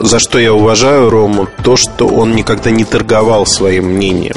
за 0.00 0.18
что 0.18 0.38
я 0.38 0.54
уважаю 0.54 1.10
Рому, 1.10 1.46
то, 1.62 1.76
что 1.76 2.06
он 2.06 2.34
никогда 2.34 2.70
не 2.70 2.84
торговал 2.84 3.46
своим 3.46 3.86
мнением. 3.86 4.36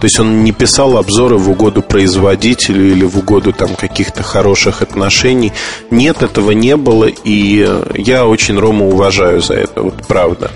То 0.00 0.06
есть 0.06 0.18
он 0.18 0.44
не 0.44 0.52
писал 0.52 0.96
обзоры 0.96 1.36
в 1.36 1.50
угоду 1.50 1.82
производителю 1.82 2.90
или 2.90 3.04
в 3.04 3.18
угоду 3.18 3.52
там 3.52 3.74
каких-то 3.74 4.22
хороших 4.22 4.82
отношений. 4.82 5.52
Нет, 5.90 6.22
этого 6.22 6.52
не 6.52 6.76
было, 6.76 7.04
и 7.04 7.68
я 7.94 8.26
очень 8.26 8.58
Рому 8.58 8.88
уважаю 8.88 9.42
за 9.42 9.54
это, 9.54 9.82
вот 9.82 10.06
правда. 10.06 10.50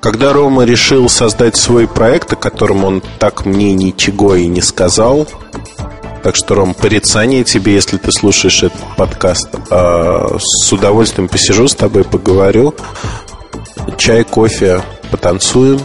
Когда 0.00 0.32
Рома 0.32 0.64
решил 0.64 1.08
создать 1.08 1.56
свой 1.56 1.86
проект, 1.86 2.32
о 2.32 2.36
котором 2.36 2.84
он 2.84 3.02
так 3.18 3.46
мне 3.46 3.72
ничего 3.72 4.34
и 4.34 4.46
не 4.46 4.60
сказал, 4.60 5.28
так 6.22 6.36
что, 6.36 6.54
Ром, 6.54 6.74
порицание 6.74 7.42
тебе, 7.42 7.74
если 7.74 7.96
ты 7.96 8.12
слушаешь 8.12 8.62
этот 8.62 8.80
подкаст. 8.96 9.48
А, 9.70 10.36
с 10.38 10.72
удовольствием 10.72 11.28
посижу 11.28 11.66
с 11.66 11.74
тобой, 11.74 12.04
поговорю 12.04 12.74
чай, 13.96 14.24
кофе, 14.24 14.82
потанцуем. 15.10 15.80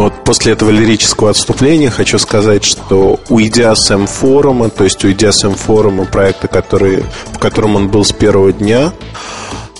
Но 0.00 0.04
вот 0.04 0.24
после 0.24 0.54
этого 0.54 0.70
лирического 0.70 1.28
отступления 1.28 1.90
хочу 1.90 2.18
сказать, 2.18 2.64
что 2.64 3.20
уйдя 3.28 3.74
с 3.74 3.90
М-форума, 3.90 4.70
то 4.70 4.84
есть 4.84 5.04
уйдя 5.04 5.30
с 5.30 5.44
М-форума, 5.44 6.06
проекта, 6.06 6.48
который, 6.48 7.04
в 7.34 7.38
котором 7.38 7.76
он 7.76 7.90
был 7.90 8.02
с 8.02 8.10
первого 8.10 8.50
дня, 8.50 8.94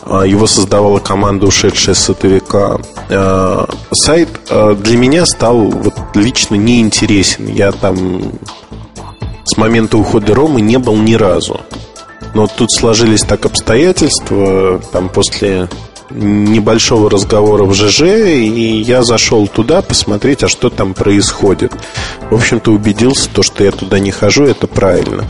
а, 0.03 0.25
его 0.25 0.47
создавала 0.47 0.99
команда, 0.99 1.47
ушедшая 1.47 1.95
с 1.95 2.01
сотовика. 2.01 2.83
А, 3.09 3.67
сайт 3.93 4.29
а, 4.51 4.75
для 4.75 4.99
меня 4.99 5.25
стал 5.25 5.57
вот 5.57 5.95
лично 6.13 6.57
неинтересен. 6.57 7.49
Я 7.49 7.73
там 7.73 8.33
с 9.45 9.57
момента 9.57 9.97
ухода 9.97 10.35
Ромы 10.35 10.61
не 10.61 10.77
был 10.77 10.97
ни 10.97 11.15
разу. 11.15 11.63
Но 12.35 12.47
тут 12.47 12.71
сложились 12.71 13.23
так 13.23 13.47
обстоятельства, 13.47 14.83
там 14.93 15.09
после 15.09 15.71
небольшого 16.11 17.09
разговора 17.11 17.65
в 17.65 17.75
ЖЖ, 17.75 18.03
и 18.03 18.83
я 18.83 19.03
зашел 19.03 19.47
туда 19.47 19.83
посмотреть, 19.83 20.43
а 20.43 20.49
что 20.49 20.71
там 20.71 20.95
происходит. 20.95 21.73
В 22.31 22.35
общем-то, 22.35 22.73
убедился, 22.73 23.29
то, 23.31 23.43
что 23.43 23.65
я 23.65 23.71
туда 23.71 23.99
не 23.99 24.11
хожу, 24.11 24.45
это 24.45 24.67
правильно. 24.67 25.25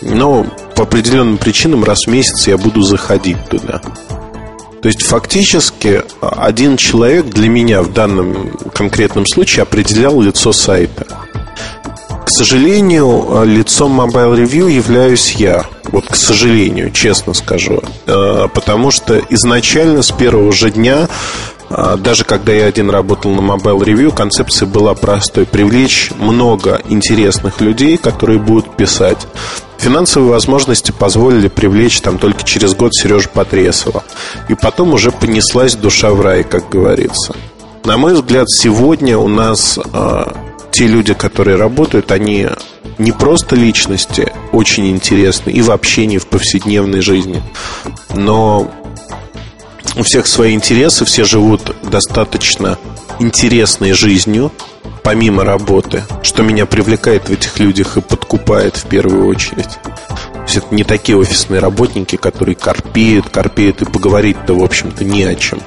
Но 0.00 0.46
по 0.76 0.84
определенным 0.84 1.38
причинам 1.38 1.84
раз 1.84 2.06
в 2.06 2.10
месяц 2.10 2.46
я 2.48 2.56
буду 2.56 2.82
заходить 2.82 3.48
туда. 3.48 3.80
То 4.82 4.88
есть 4.88 5.02
фактически 5.02 6.02
один 6.20 6.76
человек 6.76 7.26
для 7.26 7.48
меня 7.48 7.82
в 7.82 7.92
данном 7.92 8.50
конкретном 8.74 9.26
случае 9.26 9.62
определял 9.62 10.20
лицо 10.20 10.52
сайта. 10.52 11.06
К 12.24 12.30
сожалению, 12.30 13.42
лицом 13.44 14.00
Mobile 14.00 14.36
Review 14.42 14.70
являюсь 14.70 15.32
я. 15.32 15.66
Вот, 15.90 16.06
к 16.06 16.14
сожалению, 16.14 16.92
честно 16.92 17.34
скажу. 17.34 17.82
Э, 18.06 18.46
потому 18.54 18.90
что 18.90 19.20
изначально 19.28 20.02
с 20.02 20.12
первого 20.12 20.52
же 20.52 20.70
дня 20.70 21.08
э, 21.68 21.96
даже 21.98 22.24
когда 22.24 22.52
я 22.52 22.66
один 22.66 22.90
работал 22.90 23.32
на 23.32 23.40
Mobile 23.40 23.80
Review, 23.80 24.14
концепция 24.14 24.66
была 24.66 24.94
простой. 24.94 25.46
Привлечь 25.46 26.12
много 26.16 26.80
интересных 26.88 27.60
людей, 27.60 27.96
которые 27.96 28.38
будут 28.38 28.76
писать. 28.76 29.26
Финансовые 29.78 30.30
возможности 30.30 30.92
позволили 30.92 31.48
привлечь 31.48 32.00
там 32.00 32.18
только 32.18 32.44
через 32.44 32.74
год 32.76 32.94
Сережу 32.94 33.30
Потресова. 33.34 34.04
И 34.48 34.54
потом 34.54 34.94
уже 34.94 35.10
понеслась 35.10 35.74
душа 35.74 36.12
в 36.12 36.20
рай, 36.20 36.44
как 36.44 36.68
говорится. 36.68 37.34
На 37.84 37.96
мой 37.96 38.14
взгляд, 38.14 38.48
сегодня 38.48 39.18
у 39.18 39.26
нас 39.26 39.76
э, 39.92 40.24
те 40.72 40.86
люди, 40.86 41.14
которые 41.14 41.56
работают, 41.56 42.10
они 42.10 42.48
не 42.98 43.12
просто 43.12 43.54
личности 43.54 44.32
очень 44.52 44.90
интересны 44.90 45.50
и 45.50 45.62
в 45.62 45.70
общении, 45.70 46.18
в 46.18 46.26
повседневной 46.26 47.02
жизни, 47.02 47.42
но 48.14 48.70
у 49.96 50.02
всех 50.02 50.26
свои 50.26 50.54
интересы, 50.54 51.04
все 51.04 51.24
живут 51.24 51.76
достаточно 51.82 52.78
интересной 53.18 53.92
жизнью, 53.92 54.50
помимо 55.02 55.44
работы, 55.44 56.02
что 56.22 56.42
меня 56.42 56.64
привлекает 56.64 57.28
в 57.28 57.32
этих 57.32 57.58
людях 57.58 57.98
и 57.98 58.00
подкупает 58.00 58.76
в 58.76 58.86
первую 58.86 59.26
очередь. 59.26 59.78
Есть 60.52 60.66
это 60.66 60.74
не 60.74 60.84
такие 60.84 61.16
офисные 61.16 61.60
работники, 61.60 62.16
которые 62.16 62.56
корпеют, 62.56 63.30
корпеют 63.30 63.80
и 63.80 63.86
поговорить-то, 63.86 64.52
в 64.52 64.62
общем-то, 64.62 65.02
не 65.02 65.24
о 65.24 65.34
чем. 65.34 65.62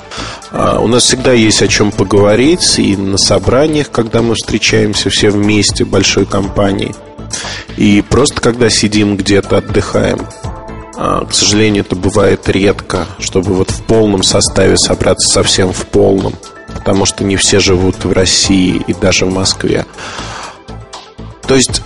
А 0.52 0.80
у 0.80 0.86
нас 0.86 1.06
всегда 1.06 1.34
есть 1.34 1.64
о 1.64 1.68
чем 1.68 1.92
поговорить 1.92 2.78
и 2.78 2.96
на 2.96 3.18
собраниях, 3.18 3.90
когда 3.90 4.22
мы 4.22 4.36
встречаемся 4.36 5.10
все 5.10 5.32
вместе, 5.32 5.86
большой 5.86 6.28
компанией. 6.28 6.94
И 7.78 8.04
просто 8.08 8.42
когда 8.42 8.70
сидим 8.70 9.18
где-то, 9.18 9.58
отдыхаем. 9.58 10.20
А, 10.96 11.26
к 11.26 11.34
сожалению, 11.34 11.84
это 11.84 11.96
бывает 11.96 12.48
редко, 12.48 13.08
чтобы 13.18 13.56
вот 13.56 13.72
в 13.72 13.82
полном 13.86 14.22
составе 14.22 14.78
собраться 14.78 15.34
совсем 15.34 15.74
в 15.74 15.88
полном, 15.88 16.36
потому 16.76 17.06
что 17.06 17.24
не 17.24 17.38
все 17.38 17.60
живут 17.60 18.06
в 18.06 18.12
России 18.12 18.84
и 18.86 18.94
даже 18.94 19.26
в 19.26 19.34
Москве. 19.34 19.88
То 21.48 21.56
есть 21.56 21.82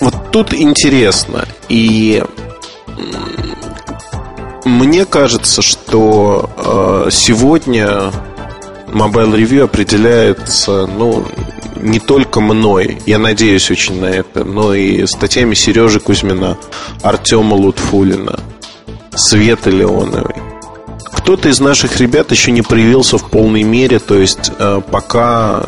вот 0.00 0.30
тут 0.32 0.54
интересно. 0.54 1.46
И 1.68 2.22
мне 4.64 5.04
кажется, 5.04 5.62
что 5.62 6.50
э, 6.56 7.10
сегодня 7.10 8.10
Mobile 8.88 9.36
Review 9.36 9.62
определяется, 9.62 10.86
ну, 10.86 11.26
не 11.76 12.00
только 12.00 12.40
мной, 12.40 12.98
я 13.06 13.18
надеюсь 13.18 13.70
очень 13.70 14.00
на 14.00 14.06
это, 14.06 14.44
но 14.44 14.74
и 14.74 15.06
статьями 15.06 15.54
Сережи 15.54 16.00
Кузьмина, 16.00 16.56
Артема 17.02 17.54
Лутфулина, 17.54 18.38
Светы 19.14 19.70
Леоновой. 19.70 20.36
Кто-то 21.12 21.48
из 21.48 21.60
наших 21.60 22.00
ребят 22.00 22.30
еще 22.30 22.50
не 22.50 22.62
проявился 22.62 23.18
в 23.18 23.30
полной 23.30 23.62
мере, 23.62 23.98
то 23.98 24.14
есть 24.14 24.52
э, 24.58 24.80
пока 24.90 25.62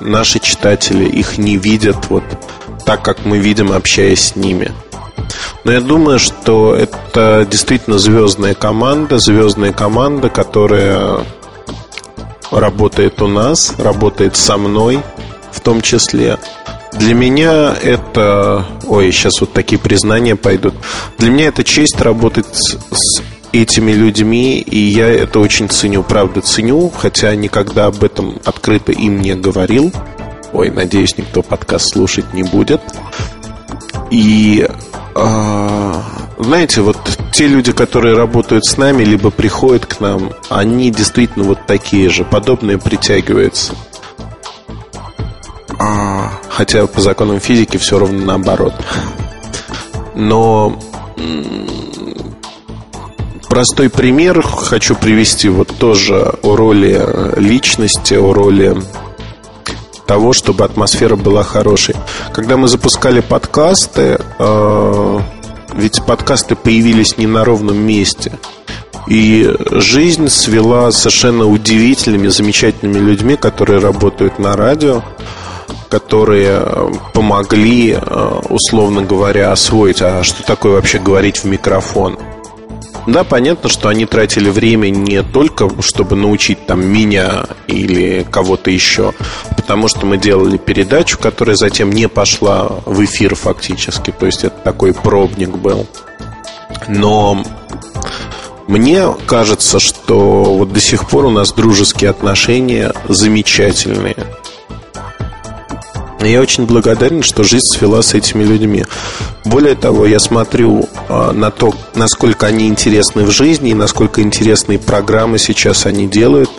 наши 0.00 0.38
читатели 0.38 1.04
их 1.04 1.38
не 1.38 1.56
видят 1.56 1.96
вот 2.08 2.24
так, 2.84 3.02
как 3.02 3.24
мы 3.24 3.38
видим, 3.38 3.72
общаясь 3.72 4.28
с 4.28 4.36
ними. 4.36 4.72
Но 5.64 5.72
я 5.72 5.80
думаю, 5.80 6.18
что 6.18 6.74
это 6.74 7.46
действительно 7.50 7.98
звездная 7.98 8.54
команда, 8.54 9.18
звездная 9.18 9.72
команда, 9.72 10.28
которая 10.28 11.24
работает 12.50 13.20
у 13.22 13.26
нас, 13.26 13.74
работает 13.78 14.36
со 14.36 14.56
мной 14.56 15.02
в 15.50 15.60
том 15.60 15.80
числе. 15.80 16.38
Для 16.92 17.14
меня 17.14 17.74
это... 17.82 18.64
Ой, 18.86 19.10
сейчас 19.10 19.40
вот 19.40 19.52
такие 19.52 19.80
признания 19.80 20.36
пойдут. 20.36 20.74
Для 21.18 21.30
меня 21.30 21.46
это 21.46 21.64
честь 21.64 22.00
работать 22.00 22.46
с, 22.54 23.22
этими 23.54 23.92
людьми, 23.92 24.58
и 24.58 24.78
я 24.78 25.08
это 25.08 25.38
очень 25.38 25.68
ценю, 25.68 26.02
правда 26.02 26.40
ценю, 26.40 26.90
хотя 26.90 27.34
никогда 27.36 27.86
об 27.86 28.02
этом 28.02 28.38
открыто 28.44 28.92
им 28.92 29.20
не 29.22 29.34
говорил. 29.34 29.92
Ой, 30.54 30.70
надеюсь, 30.70 31.18
никто 31.18 31.42
подкаст 31.42 31.92
слушать 31.92 32.32
не 32.32 32.44
будет. 32.44 32.80
И 34.12 34.66
а, 35.16 36.02
знаете, 36.38 36.80
вот 36.80 36.96
те 37.32 37.48
люди, 37.48 37.72
которые 37.72 38.16
работают 38.16 38.64
с 38.64 38.76
нами, 38.76 39.02
либо 39.02 39.30
приходят 39.30 39.84
к 39.84 39.98
нам, 39.98 40.32
они 40.50 40.92
действительно 40.92 41.44
вот 41.44 41.66
такие 41.66 42.08
же, 42.08 42.24
подобные 42.24 42.78
притягиваются. 42.78 43.74
А, 45.78 46.30
хотя 46.48 46.86
по 46.86 47.00
законам 47.00 47.40
физики 47.40 47.76
все 47.76 47.98
ровно 47.98 48.24
наоборот. 48.24 48.74
Но 50.14 50.78
простой 53.48 53.90
пример 53.90 54.40
хочу 54.42 54.94
привести 54.94 55.48
вот 55.48 55.76
тоже 55.78 56.32
о 56.42 56.54
роли 56.54 57.40
личности, 57.40 58.14
о 58.14 58.32
роли 58.32 58.76
того, 60.06 60.32
чтобы 60.32 60.64
атмосфера 60.64 61.16
была 61.16 61.42
хорошей. 61.42 61.96
Когда 62.32 62.56
мы 62.56 62.68
запускали 62.68 63.20
подкасты, 63.20 64.18
э, 64.38 65.20
ведь 65.74 66.02
подкасты 66.04 66.54
появились 66.56 67.18
не 67.18 67.26
на 67.26 67.44
ровном 67.44 67.76
месте. 67.76 68.32
И 69.06 69.54
жизнь 69.70 70.28
свела 70.28 70.90
совершенно 70.90 71.46
удивительными, 71.46 72.28
замечательными 72.28 72.98
людьми, 72.98 73.36
которые 73.36 73.80
работают 73.80 74.38
на 74.38 74.56
радио, 74.56 75.02
которые 75.90 76.60
э, 76.60 76.90
помогли, 77.12 77.92
э, 78.00 78.40
условно 78.48 79.02
говоря, 79.02 79.52
освоить, 79.52 80.00
а 80.00 80.22
что 80.24 80.42
такое 80.42 80.72
вообще 80.72 80.98
говорить 80.98 81.38
в 81.38 81.44
микрофон. 81.44 82.18
Да, 83.06 83.22
понятно, 83.22 83.68
что 83.68 83.90
они 83.90 84.06
тратили 84.06 84.48
время 84.48 84.88
не 84.88 85.22
только, 85.22 85.68
чтобы 85.82 86.16
научить 86.16 86.66
там 86.66 86.84
меня 86.84 87.44
или 87.66 88.26
кого-то 88.30 88.70
еще, 88.70 89.12
потому 89.64 89.88
что 89.88 90.04
мы 90.04 90.18
делали 90.18 90.58
передачу, 90.58 91.18
которая 91.18 91.56
затем 91.56 91.90
не 91.90 92.06
пошла 92.06 92.68
в 92.84 93.02
эфир 93.02 93.34
фактически, 93.34 94.10
то 94.10 94.26
есть 94.26 94.44
это 94.44 94.56
такой 94.62 94.92
пробник 94.92 95.56
был. 95.56 95.86
Но 96.86 97.42
мне 98.68 99.06
кажется, 99.26 99.80
что 99.80 100.44
вот 100.44 100.70
до 100.70 100.80
сих 100.80 101.08
пор 101.08 101.24
у 101.24 101.30
нас 101.30 101.50
дружеские 101.54 102.10
отношения 102.10 102.92
замечательные. 103.08 104.16
Я 106.20 106.42
очень 106.42 106.66
благодарен, 106.66 107.22
что 107.22 107.42
жизнь 107.42 107.64
свела 107.66 108.02
с 108.02 108.12
этими 108.12 108.44
людьми. 108.44 108.84
Более 109.46 109.76
того, 109.76 110.04
я 110.04 110.20
смотрю 110.20 110.90
а, 111.08 111.32
на 111.32 111.50
то, 111.50 111.74
насколько 111.94 112.46
они 112.46 112.68
интересны 112.68 113.24
в 113.24 113.30
жизни, 113.30 113.72
насколько 113.72 114.20
интересные 114.20 114.78
программы 114.78 115.38
сейчас 115.38 115.86
они 115.86 116.06
делают, 116.06 116.50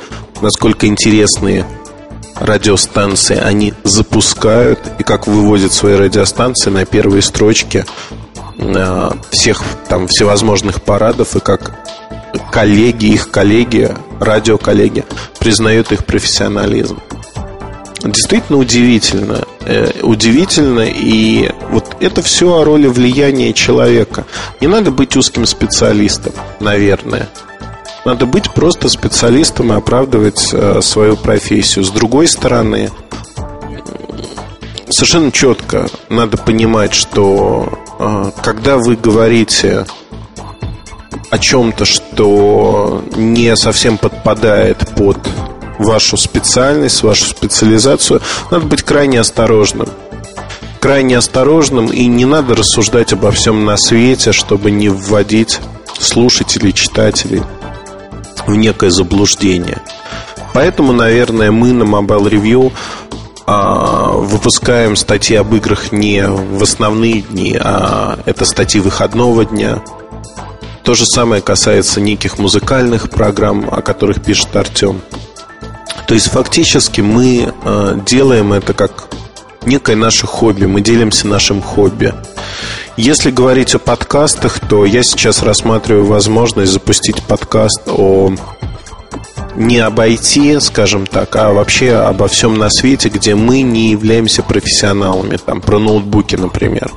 насколько 0.41 0.87
интересные 0.87 1.67
радиостанции 2.35 3.37
они 3.37 3.73
запускают, 3.83 4.79
и 4.99 5.03
как 5.03 5.27
выводят 5.27 5.73
свои 5.73 5.95
радиостанции 5.95 6.69
на 6.69 6.85
первые 6.85 7.21
строчки 7.21 7.85
а, 8.59 9.17
всех 9.31 9.63
там 9.89 10.07
всевозможных 10.07 10.81
парадов, 10.81 11.35
и 11.35 11.39
как 11.39 11.73
коллеги, 12.51 13.07
их 13.07 13.31
коллеги, 13.31 13.91
радиоколлеги 14.19 15.05
признают 15.39 15.91
их 15.91 16.05
профессионализм 16.05 16.99
действительно 18.11 18.59
удивительно. 18.59 19.45
Э, 19.61 19.91
удивительно, 20.01 20.85
и 20.87 21.49
вот 21.71 21.97
это 21.99 22.21
все 22.21 22.53
о 22.53 22.63
роли 22.63 22.87
влияния 22.87 23.53
человека. 23.53 24.25
Не 24.61 24.67
надо 24.67 24.91
быть 24.91 25.15
узким 25.15 25.45
специалистом, 25.45 26.33
наверное. 26.59 27.29
Надо 28.05 28.27
быть 28.27 28.53
просто 28.53 28.87
специалистом 28.87 29.73
и 29.73 29.75
оправдывать 29.75 30.51
э, 30.53 30.79
свою 30.81 31.17
профессию. 31.17 31.83
С 31.83 31.89
другой 31.89 32.27
стороны, 32.27 32.91
совершенно 34.89 35.31
четко 35.31 35.87
надо 36.09 36.37
понимать, 36.37 36.93
что 36.93 37.79
э, 37.97 38.31
когда 38.43 38.77
вы 38.77 38.95
говорите 38.95 39.87
о 41.31 41.39
чем-то, 41.39 41.85
что 41.85 43.03
не 43.15 43.55
совсем 43.55 43.97
подпадает 43.97 44.77
под 44.95 45.17
вашу 45.79 46.15
специальность, 46.15 47.01
вашу 47.01 47.25
специализацию, 47.25 48.21
надо 48.51 48.67
быть 48.67 48.83
крайне 48.83 49.19
осторожным. 49.19 49.89
Крайне 50.79 51.17
осторожным 51.17 51.87
и 51.87 52.05
не 52.05 52.25
надо 52.25 52.55
рассуждать 52.55 53.13
обо 53.13 53.31
всем 53.31 53.65
на 53.65 53.77
свете, 53.77 54.31
чтобы 54.31 54.69
не 54.69 54.89
вводить 54.89 55.59
слушателей, 55.97 56.71
читателей 56.71 57.41
в 58.47 58.55
некое 58.55 58.91
заблуждение. 58.91 59.81
Поэтому, 60.53 60.93
наверное, 60.93 61.51
мы 61.51 61.73
на 61.73 61.83
Mobile 61.83 62.29
Review 62.29 62.71
а, 63.45 64.11
выпускаем 64.13 64.95
статьи 64.95 65.35
об 65.35 65.53
играх 65.53 65.91
не 65.91 66.25
в 66.27 66.63
основные 66.63 67.21
дни, 67.21 67.57
а 67.59 68.19
это 68.25 68.45
статьи 68.45 68.79
выходного 68.79 69.45
дня. 69.45 69.83
То 70.83 70.93
же 70.93 71.05
самое 71.05 71.41
касается 71.41 71.99
неких 71.99 72.37
музыкальных 72.37 73.09
программ, 73.09 73.67
о 73.71 73.81
которых 73.81 74.23
пишет 74.23 74.55
Артем. 74.55 75.01
То 76.07 76.13
есть 76.13 76.29
фактически 76.29 77.01
мы 77.01 77.51
э, 77.63 77.99
делаем 78.05 78.53
это 78.53 78.73
как 78.73 79.09
некое 79.65 79.95
наше 79.95 80.27
хобби, 80.27 80.65
мы 80.65 80.81
делимся 80.81 81.27
нашим 81.27 81.61
хобби. 81.61 82.13
Если 82.97 83.31
говорить 83.31 83.75
о 83.75 83.79
подкастах, 83.79 84.59
то 84.59 84.85
я 84.85 85.03
сейчас 85.03 85.43
рассматриваю 85.43 86.05
возможность 86.05 86.71
запустить 86.71 87.21
подкаст 87.23 87.81
о 87.87 88.33
не 89.55 89.79
об 89.79 89.99
IT, 89.99 90.59
скажем 90.59 91.05
так, 91.05 91.35
а 91.35 91.51
вообще 91.51 91.93
обо 91.93 92.27
всем 92.27 92.57
на 92.57 92.69
свете, 92.69 93.09
где 93.09 93.35
мы 93.35 93.61
не 93.61 93.91
являемся 93.91 94.43
профессионалами, 94.43 95.37
там, 95.37 95.61
про 95.61 95.79
ноутбуки, 95.79 96.35
например, 96.35 96.91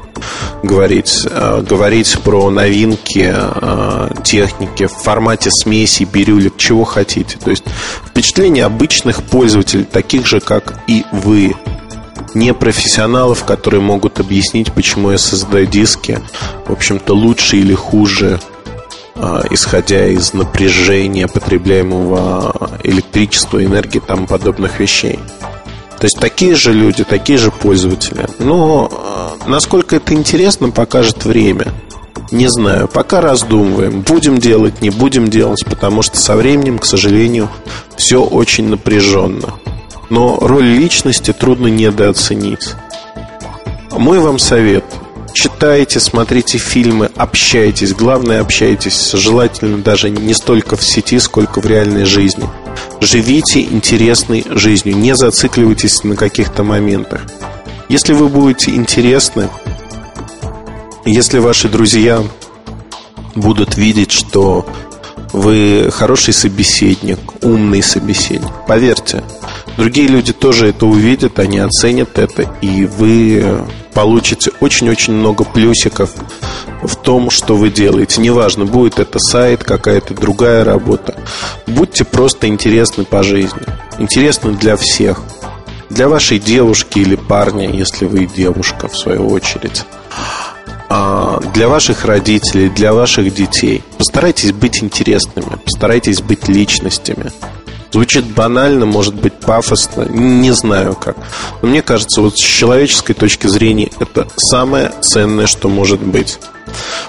говорить, 0.63 1.27
э, 1.31 1.63
говорить 1.69 2.19
про 2.25 2.51
новинки 2.51 3.33
э, 3.33 4.11
техники 4.25 4.87
в 4.87 4.93
формате 4.93 5.51
смеси, 5.51 6.05
бирюлек, 6.05 6.57
чего 6.57 6.85
хотите. 6.85 7.39
То 7.39 7.51
есть 7.51 7.65
впечатление 8.07 8.65
обычных 8.65 9.23
пользователей, 9.23 9.85
таких 9.85 10.27
же, 10.27 10.41
как 10.41 10.81
и 10.89 11.05
вы, 11.13 11.55
не 12.35 12.55
профессионалов, 12.55 13.45
которые 13.45 13.81
могут 13.81 14.21
объяснить, 14.21 14.73
почему 14.73 15.11
SSD-диски, 15.13 16.21
в 16.67 16.73
общем-то, 16.73 17.15
лучше 17.15 17.57
или 17.57 17.75
хуже 17.75 18.41
а, 19.21 19.43
исходя 19.51 20.07
из 20.07 20.33
напряжения 20.33 21.27
потребляемого 21.27 22.71
электричества, 22.85 23.65
энергии 23.65 23.99
и 23.99 24.01
тому 24.01 24.29
подобных 24.29 24.79
вещей. 24.79 25.19
То 25.99 26.05
есть 26.05 26.21
такие 26.21 26.55
же 26.55 26.73
люди, 26.73 27.03
такие 27.03 27.39
же 27.39 27.51
пользователи. 27.51 28.29
Но 28.39 28.89
а, 28.93 29.49
насколько 29.49 29.97
это 29.97 30.15
интересно, 30.15 30.71
покажет 30.71 31.25
время. 31.25 31.67
Не 32.31 32.49
знаю, 32.49 32.87
пока 32.87 33.21
раздумываем, 33.21 34.03
будем 34.03 34.39
делать, 34.39 34.83
не 34.83 34.91
будем 34.91 35.29
делать, 35.29 35.65
потому 35.65 36.03
что 36.03 36.17
со 36.19 36.37
временем, 36.37 36.79
к 36.79 36.85
сожалению, 36.85 37.49
все 37.97 38.23
очень 38.23 38.69
напряженно. 38.69 39.55
Но 40.11 40.39
роль 40.41 40.65
личности 40.65 41.33
трудно 41.33 41.67
недооценить. 41.67 42.75
Мой 43.91 44.19
вам 44.21 44.39
совет– 44.39 44.85
читайте, 45.39 46.01
смотрите 46.01 46.59
фильмы, 46.59 47.11
общайтесь. 47.15 47.95
Главное, 47.95 48.41
общайтесь. 48.41 49.13
Желательно 49.13 49.79
даже 49.79 50.11
не 50.11 50.35
столько 50.35 50.77
в 50.77 50.83
сети, 50.83 51.21
сколько 51.21 51.61
в 51.61 51.67
реальной 51.67 52.05
жизни. 52.05 52.45
Живите 53.01 53.63
интересной 53.63 54.45
жизнью. 54.51 54.97
Не 54.97 55.15
зацикливайтесь 55.15 56.03
на 56.03 56.17
каких-то 56.17 56.65
моментах. 56.65 57.23
Если 57.89 58.15
вы 58.15 58.29
будете 58.29 58.73
интересны, 58.73 59.49
если 61.05 61.39
ваши 61.39 61.69
друзья 61.69 62.23
будут 63.37 63.77
видеть, 63.77 64.11
что 64.11 64.67
вы 65.33 65.89
хороший 65.93 66.35
собеседник, 66.35 67.19
умный 67.43 67.83
собеседник, 67.83 68.51
поверьте, 68.67 69.23
другие 69.79 70.09
люди 70.09 70.33
тоже 70.35 70.69
это 70.69 70.85
увидят, 70.85 71.39
они 71.39 71.61
оценят 71.61 72.19
это, 72.19 72.43
и 72.61 72.85
вы 72.85 73.65
получите 73.95 74.51
очень-очень 74.61 75.15
много 75.15 75.45
плюсиков 75.45 76.11
в 76.83 76.97
том, 76.97 77.31
что 77.31 77.57
вы 77.57 77.71
делаете. 77.71 78.21
Неважно, 78.21 78.67
будет 78.67 78.99
это 78.99 79.19
сайт, 79.19 79.65
какая-то 79.65 80.15
другая 80.15 80.65
работа. 80.65 81.17
Будьте 81.67 82.05
просто 82.05 82.49
интересны 82.49 83.05
по 83.05 83.23
жизни. 83.23 83.63
Интересны 83.99 84.53
для 84.53 84.77
всех. 84.77 85.23
Для 85.91 86.09
вашей 86.09 86.39
девушки 86.39 86.99
или 86.99 87.17
парня, 87.17 87.71
если 87.71 88.05
вы 88.05 88.27
девушка, 88.27 88.89
в 88.89 88.97
свою 88.97 89.29
очередь. 89.29 89.85
А 90.91 91.41
для 91.55 91.69
ваших 91.69 92.05
родителей, 92.05 92.69
для 92.69 92.93
ваших 92.93 93.35
детей. 93.35 93.83
Постарайтесь 93.97 94.53
быть 94.53 94.83
интересными, 94.83 95.59
постарайтесь 95.65 96.21
быть 96.21 96.49
личностями. 96.49 97.31
Звучит 97.91 98.27
банально, 98.27 98.85
может 98.85 99.15
быть 99.15 99.28
пафосно, 99.49 100.03
не 100.03 100.53
знаю 100.53 100.95
как. 100.95 101.17
Но 101.63 101.69
мне 101.69 101.81
кажется, 101.81 102.21
вот 102.21 102.37
с 102.37 102.43
человеческой 102.43 103.15
точки 103.15 103.47
зрения 103.47 103.91
это 103.99 104.29
самое 104.37 104.93
ценное, 105.01 105.47
что 105.47 105.71
может 105.71 106.01
быть. 106.01 106.39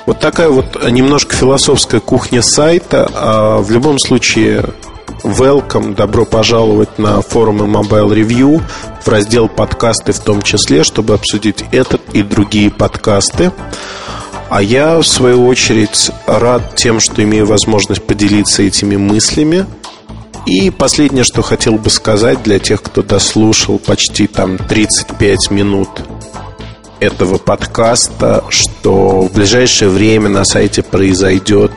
Вот 0.05 0.21
такая 0.21 0.47
вот 0.47 0.89
немножко 0.89 1.35
философская 1.35 1.99
кухня 1.99 2.41
сайта. 2.41 3.11
А 3.13 3.57
в 3.57 3.69
любом 3.71 3.99
случае, 3.99 4.63
welcome, 5.23 5.95
добро 5.95 6.23
пожаловать 6.23 6.97
на 6.97 7.21
форумы 7.21 7.65
Mobile 7.65 8.15
Review 8.15 8.61
в 9.03 9.07
раздел 9.09 9.49
подкасты 9.49 10.13
в 10.13 10.19
том 10.19 10.41
числе, 10.41 10.85
чтобы 10.85 11.15
обсудить 11.15 11.65
этот 11.73 11.99
и 12.13 12.23
другие 12.23 12.71
подкасты. 12.71 13.51
А 14.49 14.61
я, 14.61 14.97
в 14.99 15.03
свою 15.03 15.45
очередь, 15.45 16.09
рад 16.25 16.77
тем, 16.77 17.01
что 17.01 17.21
имею 17.21 17.45
возможность 17.45 18.01
поделиться 18.01 18.63
этими 18.63 18.95
мыслями– 18.95 19.65
и 20.45 20.69
последнее, 20.69 21.23
что 21.23 21.41
хотел 21.41 21.75
бы 21.75 21.89
сказать 21.89 22.43
для 22.43 22.59
тех, 22.59 22.81
кто 22.81 23.01
дослушал 23.01 23.79
почти 23.79 24.27
там 24.27 24.57
35 24.57 25.51
минут 25.51 25.89
этого 26.99 27.37
подкаста, 27.37 28.43
что 28.49 29.21
в 29.21 29.33
ближайшее 29.33 29.89
время 29.89 30.29
на 30.29 30.43
сайте 30.45 30.83
произойдет 30.83 31.71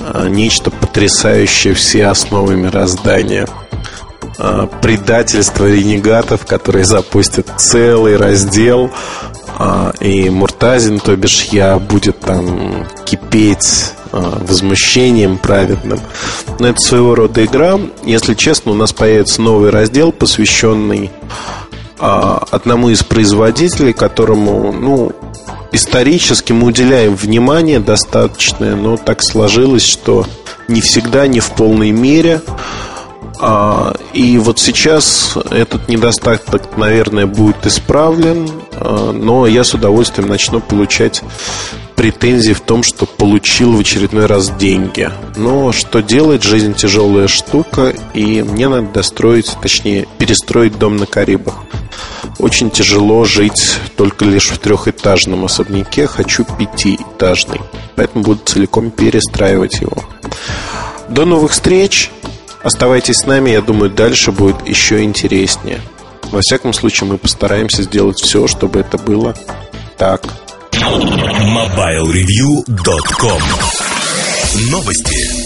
а, 0.00 0.28
нечто 0.28 0.70
потрясающее 0.70 1.74
все 1.74 2.06
основы 2.06 2.56
мироздания. 2.56 3.46
э, 4.38 4.66
предательство 4.80 5.66
ренегатов, 5.66 6.46
которые 6.46 6.84
запустят 6.84 7.48
целый 7.58 8.16
раздел 8.16 8.90
э, 9.58 9.92
и 10.00 10.30
Муртазин, 10.30 11.00
то 11.00 11.14
бишь 11.16 11.44
я, 11.44 11.78
будет 11.78 12.20
там 12.20 12.86
кипеть 13.04 13.92
возмущением 14.12 15.38
праведным. 15.38 16.00
Но 16.58 16.68
это 16.68 16.78
своего 16.80 17.14
рода 17.14 17.44
игра. 17.44 17.78
Если 18.04 18.34
честно, 18.34 18.72
у 18.72 18.74
нас 18.74 18.92
появится 18.92 19.40
новый 19.40 19.70
раздел, 19.70 20.12
посвященный 20.12 21.10
одному 21.98 22.90
из 22.90 23.02
производителей, 23.04 23.92
которому, 23.92 24.72
ну, 24.72 25.12
исторически 25.70 26.52
мы 26.52 26.66
уделяем 26.68 27.14
внимание 27.14 27.80
достаточное, 27.80 28.74
но 28.74 28.96
так 28.96 29.22
сложилось, 29.22 29.84
что 29.84 30.26
не 30.68 30.80
всегда, 30.80 31.26
не 31.26 31.40
в 31.40 31.50
полной 31.52 31.90
мере. 31.90 32.42
А, 33.44 33.96
и 34.12 34.38
вот 34.38 34.60
сейчас 34.60 35.36
этот 35.50 35.88
недостаток, 35.88 36.76
наверное, 36.76 37.26
будет 37.26 37.66
исправлен, 37.66 38.48
а, 38.74 39.10
но 39.10 39.48
я 39.48 39.64
с 39.64 39.74
удовольствием 39.74 40.28
начну 40.28 40.60
получать 40.60 41.22
претензии 41.96 42.52
в 42.52 42.60
том, 42.60 42.84
что 42.84 43.04
получил 43.04 43.76
в 43.76 43.80
очередной 43.80 44.26
раз 44.26 44.48
деньги. 44.50 45.10
Но 45.34 45.72
что 45.72 46.02
делать? 46.02 46.44
Жизнь 46.44 46.74
тяжелая 46.74 47.26
штука, 47.26 47.92
и 48.14 48.42
мне 48.42 48.68
надо 48.68 48.86
достроить, 48.92 49.56
точнее, 49.60 50.06
перестроить 50.18 50.78
дом 50.78 50.96
на 50.96 51.06
Карибах. 51.06 51.56
Очень 52.38 52.70
тяжело 52.70 53.24
жить 53.24 53.76
только 53.96 54.24
лишь 54.24 54.50
в 54.50 54.58
трехэтажном 54.58 55.46
особняке. 55.46 56.06
Хочу 56.06 56.44
пятиэтажный. 56.44 57.60
Поэтому 57.96 58.22
буду 58.22 58.40
целиком 58.44 58.92
перестраивать 58.92 59.80
его. 59.80 59.96
До 61.08 61.24
новых 61.24 61.50
встреч. 61.50 62.10
Оставайтесь 62.62 63.16
с 63.16 63.26
нами. 63.26 63.50
Я 63.50 63.60
думаю, 63.60 63.90
дальше 63.90 64.32
будет 64.32 64.66
еще 64.66 65.02
интереснее. 65.02 65.80
Во 66.30 66.40
всяком 66.40 66.72
случае, 66.72 67.10
мы 67.10 67.18
постараемся 67.18 67.82
сделать 67.82 68.18
все, 68.20 68.46
чтобы 68.46 68.80
это 68.80 68.96
было 68.98 69.36
так. 69.98 70.22
MobileReview.com 70.72 73.42
Новости. 74.70 75.41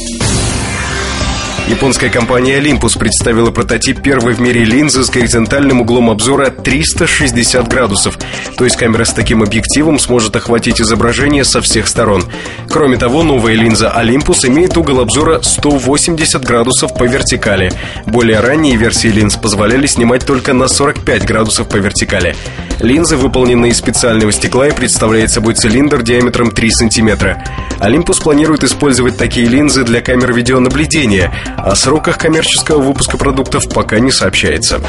Японская 1.69 2.11
компания 2.11 2.61
Olympus 2.61 2.97
представила 2.97 3.51
прототип 3.51 4.01
первой 4.01 4.35
в 4.35 4.41
мире 4.41 4.64
линзы 4.64 5.03
с 5.03 5.11
горизонтальным 5.11 5.81
углом 5.81 6.11
обзора 6.11 6.51
360 6.51 7.67
градусов. 7.67 8.17
То 8.57 8.62
есть 8.62 8.77
камера 8.77 9.05
с 9.05 9.12
таким 9.12 9.43
объективом 9.43 9.99
сможет 9.99 10.37
охватить 10.37 10.81
изображение 10.81 11.45
со 11.45 11.61
всех 11.61 11.89
сторон. 11.89 12.23
Кроме 12.71 12.99
того, 12.99 13.25
новая 13.25 13.55
линза 13.55 13.93
Olympus 13.97 14.47
имеет 14.47 14.77
угол 14.77 15.01
обзора 15.01 15.43
180 15.43 16.45
градусов 16.45 16.95
по 16.97 17.03
вертикали. 17.03 17.73
Более 18.07 18.39
ранние 18.39 18.77
версии 18.77 19.09
линз 19.09 19.35
позволяли 19.35 19.89
снимать 19.89 20.25
только 20.25 20.53
на 20.53 20.69
45 20.69 21.25
градусов 21.25 21.69
по 21.69 21.77
вертикали. 21.77 22.37
Линза 22.81 23.17
выполнена 23.17 23.67
из 23.67 23.79
специального 23.79 24.31
стекла 24.33 24.69
и 24.69 24.73
представляет 24.73 25.33
собой 25.33 25.55
цилиндр 25.55 26.03
диаметром 26.03 26.51
3 26.51 26.71
см. 26.71 27.37
Olympus 27.81 28.23
планирует 28.23 28.64
использовать 28.64 29.17
такие 29.17 29.47
линзы 29.49 29.83
для 29.85 30.01
камер 30.01 30.33
видеонаблюдения, 30.33 31.33
о 31.57 31.74
сроках 31.74 32.18
коммерческого 32.18 32.80
выпуска 32.80 33.16
продуктов 33.16 33.68
пока 33.72 33.98
не 33.98 34.11
сообщается. 34.11 34.80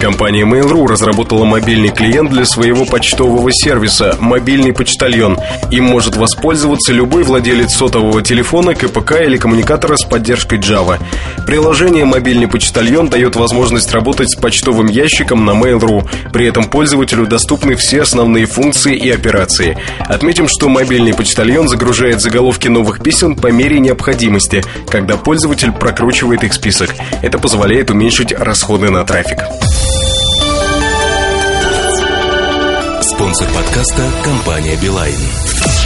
Компания 0.00 0.44
Mail.ru 0.44 0.86
разработала 0.86 1.44
мобильный 1.44 1.88
клиент 1.88 2.30
для 2.30 2.44
своего 2.44 2.84
почтового 2.84 3.50
сервиса 3.52 4.16
«Мобильный 4.20 4.72
почтальон». 4.72 5.36
Им 5.72 5.84
может 5.84 6.14
воспользоваться 6.14 6.92
любой 6.92 7.24
владелец 7.24 7.74
сотового 7.74 8.22
телефона, 8.22 8.76
КПК 8.76 9.24
или 9.24 9.36
коммуникатора 9.36 9.96
с 9.96 10.04
поддержкой 10.04 10.60
Java. 10.60 11.00
Приложение 11.46 12.04
«Мобильный 12.04 12.46
почтальон» 12.46 13.08
дает 13.08 13.34
возможность 13.34 13.90
работать 13.90 14.30
с 14.30 14.36
почтовым 14.36 14.86
ящиком 14.86 15.44
на 15.44 15.50
Mail.ru. 15.50 16.08
При 16.32 16.46
этом 16.46 16.66
пользователю 16.66 17.26
доступны 17.26 17.74
все 17.74 18.02
основные 18.02 18.46
функции 18.46 18.94
и 18.94 19.10
операции. 19.10 19.78
Отметим, 19.98 20.46
что 20.46 20.68
«Мобильный 20.68 21.12
почтальон» 21.12 21.66
загружает 21.66 22.20
заголовки 22.20 22.68
новых 22.68 23.02
писем 23.02 23.34
по 23.34 23.48
мере 23.48 23.80
необходимости, 23.80 24.64
когда 24.88 25.16
пользователь 25.16 25.72
прокручивает 25.88 26.44
их 26.44 26.52
список. 26.52 26.90
Это 27.22 27.38
позволяет 27.38 27.90
уменьшить 27.90 28.32
расходы 28.32 28.90
на 28.90 29.06
трафик. 29.06 29.38
Спонсор 33.00 33.48
подкаста– 33.48 34.02
компания 34.22 34.76
«Билайн». 34.82 35.77